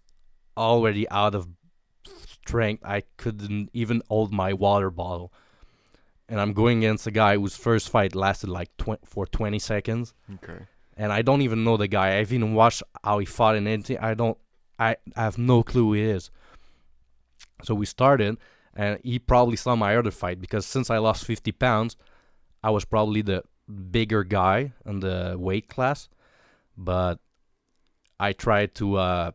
[0.58, 1.48] already out of
[2.50, 2.84] strength.
[2.84, 5.32] I couldn't even hold my water bottle.
[6.28, 10.14] And I'm going against a guy whose first fight lasted like tw- for 20 seconds.
[10.36, 10.66] Okay.
[10.98, 12.18] And I don't even know the guy.
[12.18, 14.00] I've even watched how he fought in anything.
[14.00, 14.38] I don't,
[14.78, 16.32] I, I have no clue who he is.
[17.64, 18.38] So we started,
[18.76, 21.98] and he probably saw my other fight because since I lost 50 pounds,
[22.64, 23.44] I was probably the
[23.92, 26.10] bigger guy in the weight class.
[26.78, 27.20] But
[28.20, 29.32] I tried to uh,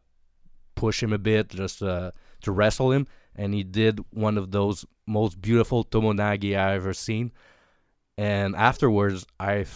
[0.74, 2.12] push him a bit, just uh,
[2.44, 6.94] to wrestle him, and he did one of those most beautiful tomoe nage I ever
[6.94, 7.32] seen.
[8.16, 9.66] And afterwards, I,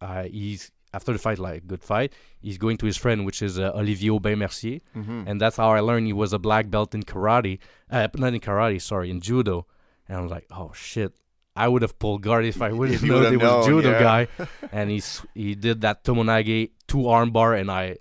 [0.00, 3.58] I he's after the fight, like good fight, he's going to his friend, which is
[3.58, 5.24] uh, Olivier Aubin Mercier, Mm-hmm.
[5.26, 7.58] and that's how I learned he was a black belt in karate,
[7.90, 9.66] uh, not in karate, sorry, in judo.
[10.08, 11.12] And I was like, oh shit,
[11.56, 13.90] I would have pulled guard if I would have known he was a known, judo
[13.90, 14.00] yeah.
[14.02, 14.28] guy.
[14.72, 17.98] and he's he did that tomoe nage two armbar, and I,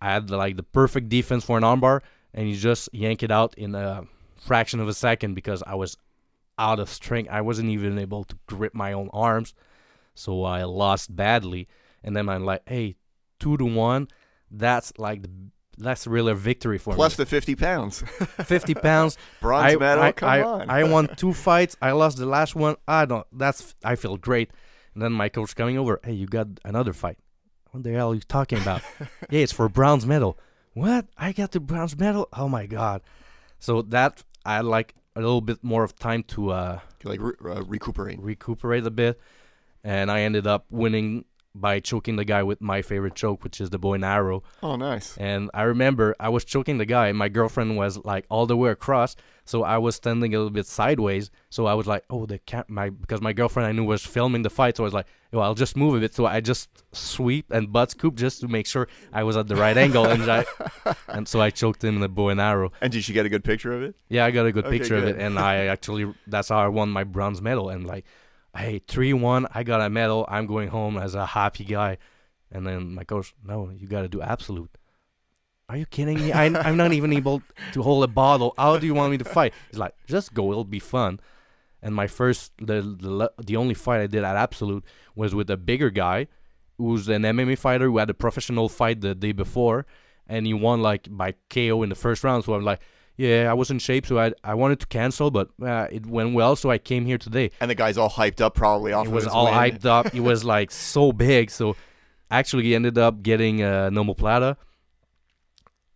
[0.00, 2.02] I had like the perfect defense for an armbar,
[2.34, 4.06] and you just yank it out in a
[4.40, 5.96] fraction of a second because I was
[6.58, 7.30] out of strength.
[7.30, 9.54] I wasn't even able to grip my own arms,
[10.14, 11.68] so I lost badly.
[12.02, 12.96] And then I'm like, hey,
[13.38, 14.08] two to one,
[14.50, 15.30] that's like the
[15.80, 17.16] that's really a victory for Plus me.
[17.16, 18.00] Plus the 50 pounds.
[18.44, 19.16] 50 pounds.
[19.40, 20.04] Bronze I, medal.
[20.04, 20.70] I, Come I, on.
[20.70, 21.76] I won two fights.
[21.80, 22.76] I lost the last one.
[22.86, 23.26] I don't.
[23.32, 23.74] That's.
[23.84, 24.50] I feel great.
[24.94, 26.00] And then my coach coming over.
[26.02, 27.18] Hey, you got another fight.
[27.70, 28.82] What the hell are you talking about?
[29.30, 30.38] yeah, it's for bronze medal.
[30.74, 31.06] What?
[31.16, 32.28] I got the bronze medal?
[32.32, 33.02] Oh my god.
[33.58, 37.64] So that I like a little bit more of time to uh, like re- uh,
[37.64, 38.20] recuperate.
[38.20, 39.20] recuperate a bit,
[39.82, 41.24] and I ended up winning
[41.60, 44.42] by choking the guy with my favorite choke, which is the bow and arrow.
[44.62, 45.16] Oh, nice.
[45.16, 48.70] And I remember I was choking the guy, my girlfriend was like all the way
[48.70, 51.30] across, so I was standing a little bit sideways.
[51.50, 54.42] So I was like, "Oh, the cat!" My because my girlfriend I knew was filming
[54.42, 56.68] the fight, so I was like, "Oh, I'll just move a bit." So I just
[56.92, 60.22] sweep and butt scoop just to make sure I was at the right angle, and
[60.30, 60.44] I,
[61.08, 62.72] and so I choked him in the bow and arrow.
[62.82, 63.94] And did you get a good picture of it?
[64.10, 66.68] Yeah, I got a good Okay, picture of it, and I actually that's how I
[66.68, 67.70] won my bronze medal.
[67.70, 68.04] And like,
[68.56, 70.24] hey, three one, I got a medal.
[70.28, 71.98] I'm going home as a happy guy.
[72.50, 74.70] And then my coach, no, you got to do absolute.
[75.68, 76.32] Are you kidding me?
[76.32, 77.42] I, I'm not even able
[77.72, 78.54] to hold a bottle.
[78.56, 79.52] How do you want me to fight?
[79.70, 80.50] He's like, just go.
[80.50, 81.20] It'll be fun.
[81.82, 84.84] And my first, the the, the only fight I did at absolute
[85.14, 86.26] was with a bigger guy,
[86.78, 89.84] who's an MMA fighter who had a professional fight the day before,
[90.26, 92.44] and he won like by KO in the first round.
[92.44, 92.80] So I'm like,
[93.18, 96.32] yeah, I was in shape, so I I wanted to cancel, but uh, it went
[96.34, 97.50] well, so I came here today.
[97.60, 99.54] And the guy's all hyped up, probably off It of was all win.
[99.54, 100.14] hyped up.
[100.14, 101.50] It was like so big.
[101.50, 101.76] So
[102.30, 104.56] actually, he ended up getting an omoplata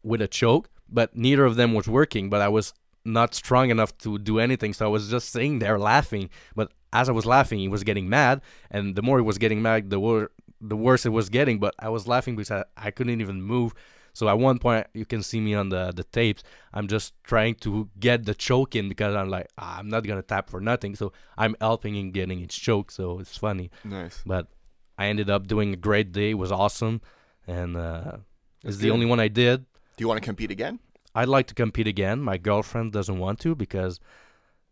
[0.02, 2.28] with a choke, but neither of them was working.
[2.28, 5.78] But I was not strong enough to do anything, so I was just sitting there
[5.78, 6.28] laughing.
[6.54, 9.62] But as I was laughing, he was getting mad, and the more he was getting
[9.62, 11.58] mad, the wor- the worse it was getting.
[11.58, 13.74] But I was laughing because I, I couldn't even move.
[14.12, 16.42] So at one point, you can see me on the, the tapes.
[16.72, 20.22] I'm just trying to get the choke in because I'm like, ah, I'm not gonna
[20.22, 20.94] tap for nothing.
[20.96, 22.90] So I'm helping in getting its choke.
[22.90, 23.70] So it's funny.
[23.84, 24.22] Nice.
[24.26, 24.48] But
[24.98, 26.30] I ended up doing a great day.
[26.30, 27.00] It was awesome,
[27.46, 28.18] and uh,
[28.62, 29.64] it's the only one I did.
[29.96, 30.78] Do you want to compete again?
[31.14, 32.20] I'd like to compete again.
[32.20, 34.00] My girlfriend doesn't want to because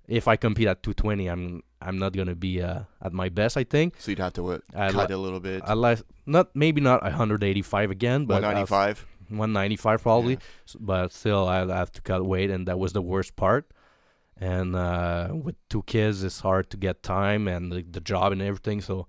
[0.08, 3.56] if I compete at 220, I'm I'm not gonna be uh, at my best.
[3.56, 4.58] I think So you'd have to uh,
[4.92, 5.62] cut li- a little bit.
[5.64, 9.06] I like not maybe not 185 again, but 195.
[9.30, 10.38] 195 probably, Yeah.
[10.78, 13.70] But still I have to cut weight, and that was the worst part.
[14.36, 18.40] And uh, with two kids, it's hard to get time and the, the job and
[18.40, 18.80] everything.
[18.80, 19.06] So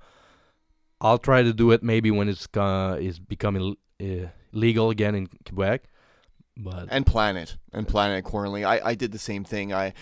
[0.99, 5.27] I'll try to do it maybe when it's uh, is becoming uh, legal again in
[5.45, 5.83] Quebec.
[6.57, 8.65] But and plan it and plan it accordingly.
[8.65, 9.73] I, I did the same thing.
[9.73, 9.93] I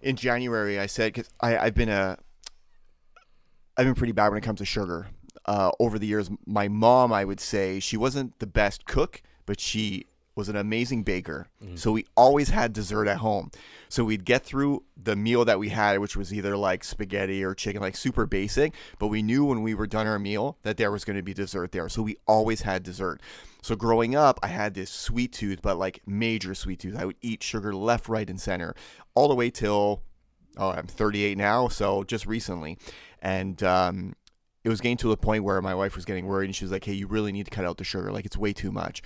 [0.00, 2.18] in January I said because I I've been a
[3.76, 5.08] I've been pretty bad when it comes to sugar.
[5.46, 9.58] Uh, over the years, my mom I would say she wasn't the best cook, but
[9.58, 11.48] she was an amazing baker.
[11.74, 13.50] So we always had dessert at home.
[13.88, 17.52] So we'd get through the meal that we had, which was either like spaghetti or
[17.52, 18.74] chicken, like super basic.
[19.00, 21.34] But we knew when we were done our meal that there was going to be
[21.34, 21.88] dessert there.
[21.88, 23.20] So we always had dessert.
[23.60, 26.96] So growing up, I had this sweet tooth, but like major sweet tooth.
[26.96, 28.76] I would eat sugar left, right, and center
[29.16, 30.04] all the way till
[30.56, 32.78] oh, I'm 38 now, so just recently.
[33.20, 34.14] And um,
[34.64, 36.72] it was getting to the point where my wife was getting worried and she was
[36.72, 38.12] like, hey, you really need to cut out the sugar.
[38.12, 39.02] Like, it's way too much.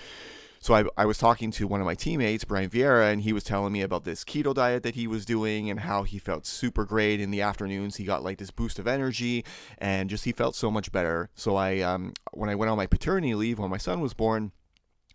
[0.64, 3.44] So I, I was talking to one of my teammates, Brian Vieira, and he was
[3.44, 6.86] telling me about this keto diet that he was doing and how he felt super
[6.86, 7.96] great in the afternoons.
[7.96, 9.44] He got like this boost of energy
[9.76, 11.28] and just he felt so much better.
[11.34, 14.52] So I, um, when I went on my paternity leave when my son was born,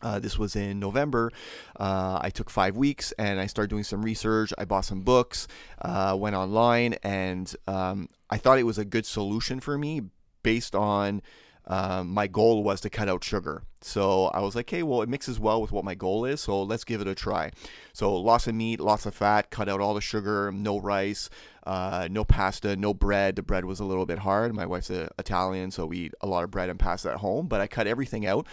[0.04, 1.32] uh, this was in November.
[1.80, 4.54] Uh, I took five weeks and I started doing some research.
[4.56, 5.48] I bought some books,
[5.82, 10.04] uh, went online, and um, I thought it was a good solution for me
[10.44, 11.22] based on
[11.70, 13.62] um, my goal was to cut out sugar.
[13.82, 16.64] So I was like, hey, well, it mixes well with what my goal is, so
[16.64, 17.52] let's give it a try.
[17.94, 21.30] So lots of meat, lots of fat, cut out all the sugar, no rice,
[21.66, 23.36] uh, no pasta, no bread.
[23.36, 24.54] The bread was a little bit hard.
[24.56, 27.48] My wife's a, Italian, so we eat a lot of bread and pasta at home,
[27.48, 28.48] but I cut everything out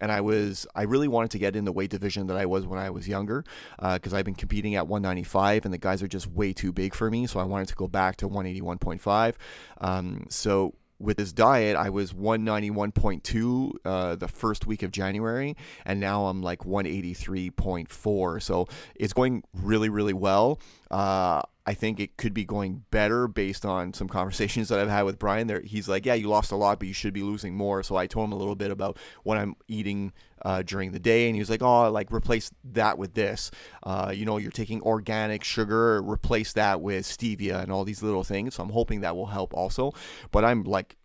[0.00, 2.66] and I was I really wanted to get in the weight division that I was
[2.66, 3.44] when I was younger
[3.78, 6.92] because uh, I've been competing at 195 and the guys are just way too big
[6.94, 9.34] for me so I wanted to go back to 181.5
[9.80, 16.00] um, so with this diet, I was 191.2 uh, the first week of January, and
[16.00, 18.42] now I'm like 183.4.
[18.42, 20.60] So it's going really, really well.
[20.90, 25.02] Uh, I think it could be going better based on some conversations that I've had
[25.02, 25.46] with Brian.
[25.46, 27.96] There, he's like, "Yeah, you lost a lot, but you should be losing more." So
[27.96, 30.12] I told him a little bit about what I'm eating
[30.44, 33.50] uh, during the day, and he was like, "Oh, like replace that with this.
[33.82, 38.24] Uh, you know, you're taking organic sugar, replace that with stevia and all these little
[38.24, 39.92] things." So I'm hoping that will help also.
[40.32, 40.96] But I'm like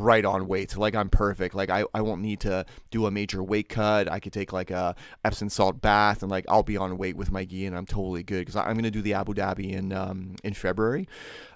[0.00, 0.76] right on weight.
[0.76, 1.54] Like I'm perfect.
[1.54, 4.10] Like I, I won't need to do a major weight cut.
[4.10, 4.94] I could take like a
[5.24, 8.22] Epsom salt bath and like I'll be on weight with my gi and I'm totally
[8.22, 11.08] good because I'm gonna do the Abu Dhabi in um, in February,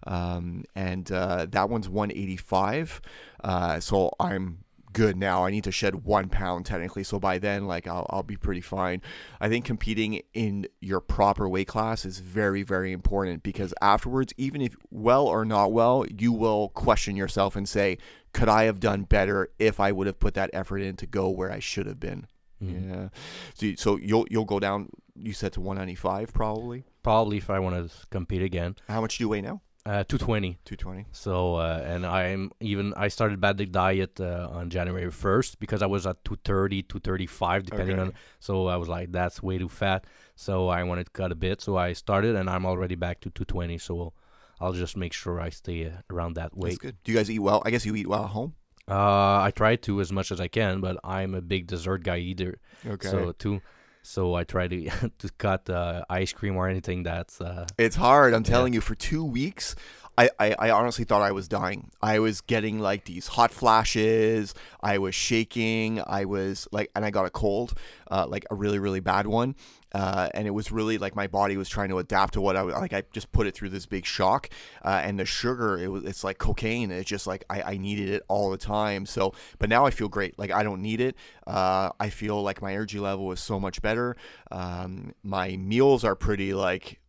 [0.07, 3.01] um, and uh, that one's 185.
[3.43, 5.45] Uh, so I'm good now.
[5.45, 7.05] I need to shed one pound technically.
[7.05, 9.03] So by then, like I'll, I'll be pretty fine.
[9.41, 14.61] I think competing in your proper weight class is very, very important because afterwards, even
[14.61, 17.99] if well or not well, you will question yourself and say,
[18.33, 21.29] could I have done better if I would have put that effort in to go
[21.31, 22.27] where I should have been?
[22.63, 22.91] Mhm.
[22.91, 23.09] Yeah.
[23.55, 24.89] So, so you'll you'll go down.
[25.17, 26.85] You said to 195 probably.
[27.03, 29.61] Probably if I want to compete again, How much do you weigh now?
[29.87, 30.59] uh, 220.
[30.67, 31.07] 220.
[31.13, 35.87] So uh, and I'm even I started bad diet uh, on January 1st because I
[35.87, 38.09] was at 230, 235 depending Okay.
[38.09, 38.13] on.
[38.41, 40.05] So I was like, that's way too fat.
[40.37, 41.63] So I wanted to cut a bit.
[41.63, 43.79] So I started and I'm already back to 220.
[43.79, 44.13] So
[44.61, 46.79] I'll just make sure I stay uh, around that That's weight.
[46.79, 46.97] good.
[47.05, 47.63] Do you guys eat well?
[47.65, 48.55] I guess you eat well at home.
[48.89, 52.19] Uh, I try to as much as I can, but I'm a big dessert guy
[52.19, 52.59] either.
[52.87, 53.09] Okay.
[53.09, 53.61] So too.
[54.03, 58.35] So I try to to cut uh, ice cream or anything that's uh, It's hard.
[58.35, 58.51] I'm Yeah.
[58.51, 59.77] telling you, for two weeks,
[60.19, 61.91] I, I, I honestly thought I was dying.
[62.03, 64.55] I was getting like these hot flashes.
[64.83, 66.03] I was shaking.
[66.07, 67.75] I was like, and I got a cold,
[68.11, 69.55] uh, like a really, really bad one.
[69.93, 72.63] Uh, and it was really like my body was trying to adapt to what I
[72.63, 72.93] was like.
[72.93, 74.49] I just put it through this big shock,
[74.85, 76.91] uh, and the sugar, it was it's like cocaine.
[76.91, 79.07] It's just like I, I needed it all the time.
[79.07, 80.39] So, but now I feel great.
[80.39, 81.17] Like I don't need it.
[81.47, 84.17] Uh, I feel like my energy level is so much better.
[84.51, 87.01] Um, my meals are pretty like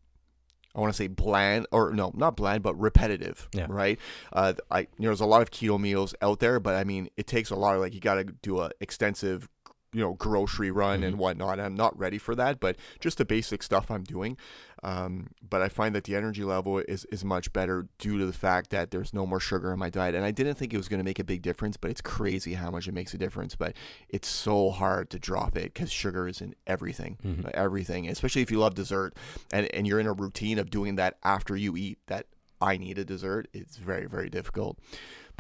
[0.76, 3.50] I want to say bland or no, not bland, but repetitive.
[3.54, 3.68] Yeah.
[3.70, 4.00] Right.
[4.32, 7.10] Uh, I you know, there's a lot of keto meals out there, but I mean,
[7.18, 9.50] it takes a lot of like you got to do a extensive,
[9.94, 11.60] you know, grocery run and whatnot.
[11.60, 14.38] I'm not ready for that, but just the basic stuff I'm doing.
[14.84, 18.34] Um, but I find that the energy level is is much better due to the
[18.34, 20.16] fact that there's no more sugar in my diet.
[20.16, 22.54] And I didn't think it was going to make a big difference, but it's crazy
[22.54, 23.56] how much it makes a difference.
[23.56, 23.74] But
[24.10, 27.18] it's so hard to drop it because sugar is in everything,
[27.54, 28.08] everything.
[28.08, 29.16] Especially if you love dessert
[29.52, 32.26] and and you're in a routine of doing that after you eat that
[32.62, 33.50] I need a dessert.
[33.54, 34.80] It's very very difficult.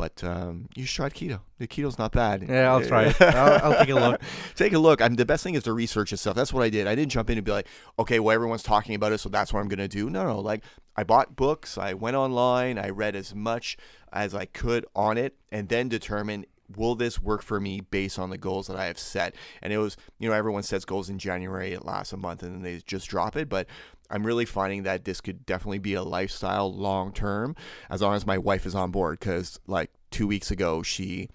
[0.01, 1.41] But um, you should try keto.
[1.59, 2.41] The keto's not bad.
[2.49, 2.71] yeah.
[2.71, 3.03] I'll try.
[3.03, 3.21] it.
[3.21, 4.19] I'll, I'll take a look.
[4.55, 4.99] Take a look.
[4.99, 6.35] I mean, the best thing is to research this stuff.
[6.35, 6.87] That's what I did.
[6.87, 7.67] I didn't jump in and be like,
[7.99, 10.09] okay, well, everyone's talking about it, so that's what I'm going to do.
[10.09, 10.39] No, no.
[10.39, 10.63] Like,
[10.95, 13.77] I bought books, I went online, I read as much
[14.11, 18.31] as I could on it, and then determine will this work for me based on
[18.31, 19.35] the goals that I have set.
[19.61, 22.55] And it was, you know, everyone sets goals in January, it lasts a month, and
[22.55, 23.49] then they just drop it.
[23.49, 23.67] But
[24.11, 27.55] I'm really finding that this could definitely be a lifestyle long term
[27.89, 29.19] as long as my wife is on board.
[29.19, 31.29] Because, like, two weeks ago, she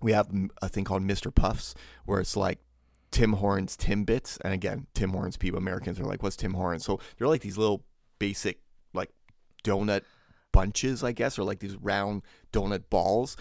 [0.00, 0.28] we have
[0.60, 1.34] a thing called Mr.
[1.34, 2.58] Puffs, where it's like
[3.10, 6.98] Tim Hortons Timbits, and again, Tim Hortons people Americans are like, "What's Tim Hortons?" So
[7.16, 7.84] they're like these little
[8.18, 8.60] basic
[8.92, 9.10] like
[9.64, 10.02] donut
[10.52, 12.22] bunches, I guess, or like these round
[12.52, 13.36] donut balls.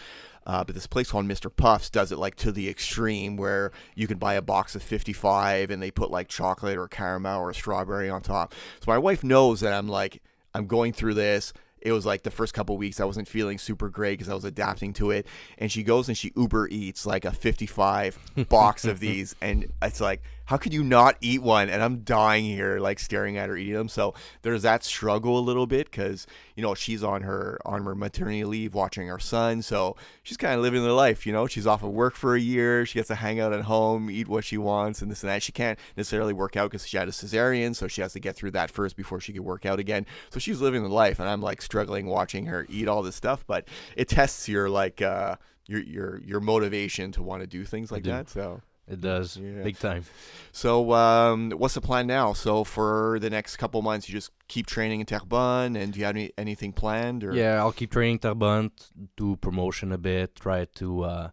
[0.46, 1.56] Uh, but this place called Mr.
[1.56, 5.70] Puffs does it like to the extreme where you can buy a box of 55
[5.70, 8.56] and they put like chocolate or caramel or strawberry on top.
[8.80, 10.22] So my wife knows that I'm like,
[10.56, 13.90] I'm going through this it was like the first couple weeks I wasn't feeling super
[13.90, 15.26] great because I was adapting to it.
[15.58, 18.18] And she goes and she Uber eats like a 55
[18.50, 21.70] box of these, and it's like, how could you not eat one?
[21.70, 23.88] And I'm dying here, like staring at her eating them.
[23.88, 27.96] So there's that struggle a little bit because you know she's on her on her
[27.96, 29.62] maternity leave, watching her son.
[29.62, 31.26] So she's kind of living the life.
[31.26, 32.86] You know, she's off of work for a year.
[32.86, 35.44] She gets to hang out at home, eat what she wants, and this and that.
[35.44, 38.36] She can't necessarily work out because she had a cesarean, so she has to get
[38.36, 40.06] through that first before she can work out again.
[40.30, 43.46] So she's living the life, and I'm like struggling watching her eat all this stuff.
[43.46, 45.36] But it tests your like uh,
[45.68, 48.30] your your your motivation to want to do things like that.
[48.30, 48.62] So.
[48.92, 49.64] It does, Yeah.
[49.64, 50.04] big time.
[50.52, 52.34] So, um, what's the plan now?
[52.34, 56.06] So, for the next couple months, you just keep training in Terrebonne, and do you
[56.06, 57.24] have any, anything planned?
[57.24, 58.72] Or Yeah, I'll keep training Terrebonne,
[59.16, 61.30] do promotion a bit, try to uh,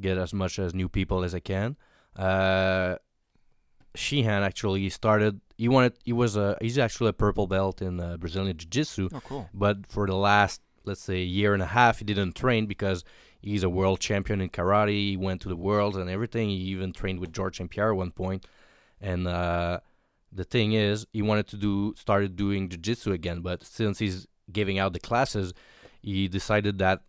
[0.00, 1.76] get as much as new people as I can.
[2.14, 2.96] Uh,
[3.96, 5.40] Shihan actually started.
[5.56, 5.94] He wanted.
[6.04, 6.56] He was a.
[6.60, 9.08] He's actually a purple belt in uh, Brazilian Jiu-Jitsu.
[9.12, 9.48] Oh, cool.
[9.54, 13.04] but for the last let's say year and a half he didn't train because
[13.40, 16.92] he's a world champion in karate he went to the worlds and everything he even
[16.92, 18.42] trained with Georges St-Pierre at one point.
[18.42, 18.46] point
[19.00, 19.80] and uh,
[20.32, 24.78] the thing is he wanted to do started doing jiu-jitsu again but since he's giving
[24.78, 25.52] out the classes
[26.02, 27.02] he decided that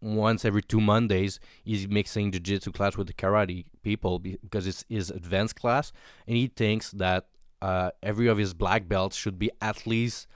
[0.00, 5.10] once every two mondays he's mixing jiu-jitsu class with the karate people because it's his
[5.10, 5.92] advanced class
[6.26, 7.26] and he thinks that
[7.62, 10.26] uh, every of his black belts should be at least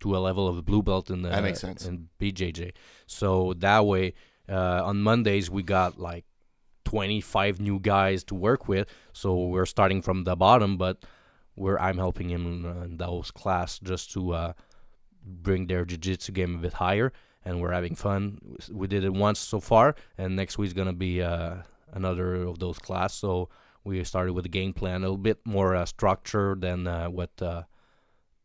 [0.00, 1.86] to a level of a blue belt in the That makes sense.
[1.86, 2.72] in BJJ.
[3.06, 4.14] So that way,
[4.48, 6.24] uh, on Mondays we got like
[6.84, 8.88] 25 new guys to work with.
[9.12, 11.04] So we're starting from the bottom, but
[11.56, 14.52] we're I'm helping him in, uh, in those class just to uh,
[15.24, 17.12] bring their jiu-jitsu game a bit higher,
[17.44, 18.56] and we're having fun.
[18.70, 21.56] We did it once so far, and next week's gonna be uh,
[21.92, 23.14] another of those class.
[23.14, 23.50] So
[23.84, 27.30] we started with a game plan, a little bit more uh, structure than uh, what
[27.40, 27.62] uh,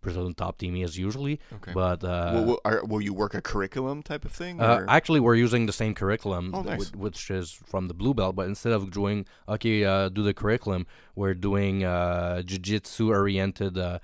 [0.05, 1.35] Brazilian top team is usually.
[1.57, 1.73] Okay.
[1.81, 4.53] But uh, will, will, are, will you work a curriculum type of thing?
[4.61, 6.89] uh, actually, we're using the same curriculum, Oh, nice.
[6.91, 8.33] whi- which is from the blue belt.
[8.39, 9.17] But instead of doing
[9.55, 10.81] okay, uh, do the curriculum,
[11.19, 13.99] we're doing uh, jiu-jitsu oriented, uh,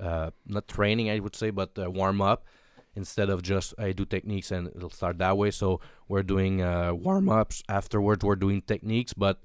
[0.00, 2.40] uh, not training, I would say, but uh, warm up.
[2.94, 5.50] Instead of just I do techniques and it'll start that way.
[5.50, 5.80] So
[6.10, 7.56] we're doing uh, warm ups.
[7.68, 9.36] Afterwards, we're doing techniques, but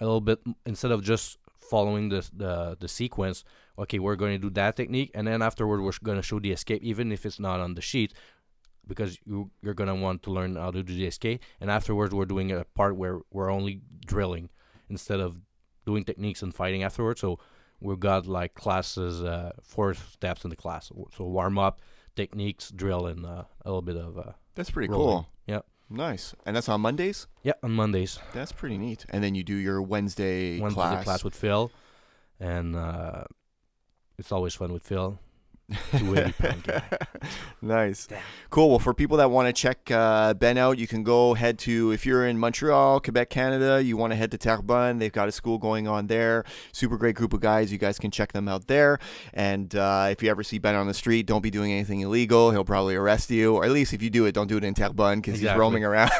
[0.00, 1.26] a little bit instead of just
[1.58, 3.42] following the the, the sequence.
[3.78, 6.52] Okay, we're going to do that technique, and then afterward, we're going to show the
[6.52, 8.12] escape, even if it's not on the sheet
[8.86, 11.40] because you you're gonna want to learn how to do the escape.
[11.60, 14.50] And afterwards, we're doing a part where we're only drilling
[14.90, 15.36] instead of
[15.86, 17.20] doing techniques and fighting afterwards.
[17.20, 17.38] So
[17.80, 20.90] we've got like classes, uh, four steps in the class.
[21.16, 21.80] So warm up,
[22.16, 25.06] techniques, drill, and uh, a little bit of uh, That's pretty rolling.
[25.06, 25.28] cool.
[25.46, 26.34] Yeah, Nice.
[26.44, 27.28] And that's on Mondays?
[27.44, 27.52] yeah.
[27.62, 29.06] On Mondays, That's pretty neat.
[29.10, 31.04] And then you do your Wednesday, Wednesday class.
[31.04, 31.24] class.
[31.24, 31.70] with Phil,
[32.40, 33.24] and uh,
[34.18, 35.18] it's always fun with Phil.
[35.70, 36.82] 280 pound guy.
[37.62, 38.08] nice.
[38.50, 38.70] Cool.
[38.70, 41.92] Well, for people that want to check uh, Ben out, you can go head to,
[41.92, 44.98] if you're in Montreal, Quebec, Canada, you want to head to Terrebonne.
[44.98, 46.44] They've got a school going on there.
[46.72, 47.72] Super great group of guys.
[47.72, 48.98] You guys can check them out there.
[49.32, 52.50] And uh, if you ever see Ben on the street, don't be doing anything illegal.
[52.50, 53.54] He'll probably arrest you.
[53.54, 55.84] Or at least if you do it, don't do it in Terrebonne because he's roaming
[55.84, 56.10] around.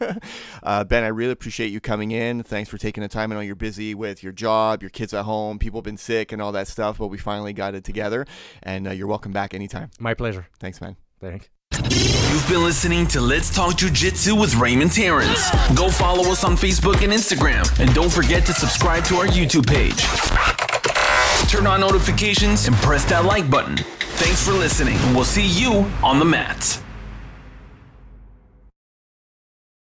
[0.62, 2.42] uh, ben, I really appreciate you coming in.
[2.42, 3.32] Thanks for taking the time.
[3.32, 6.32] I know you're busy with your job, your kids at home, people have been sick
[6.32, 8.26] and all that stuff, but we finally got it together.
[8.62, 9.90] And uh, you're welcome back anytime.
[9.98, 10.46] My pleasure.
[10.58, 10.96] Thanks, man.
[11.20, 11.48] Thanks.
[11.72, 15.50] You've been listening to Let's Talk Jiu Jitsu with Raymond Terrence.
[15.74, 17.78] Go follow us on Facebook and Instagram.
[17.80, 19.98] And don't forget to subscribe to our YouTube page.
[21.50, 23.76] Turn on notifications and press that like button.
[23.76, 26.82] Thanks for listening, and we'll see you on the mat.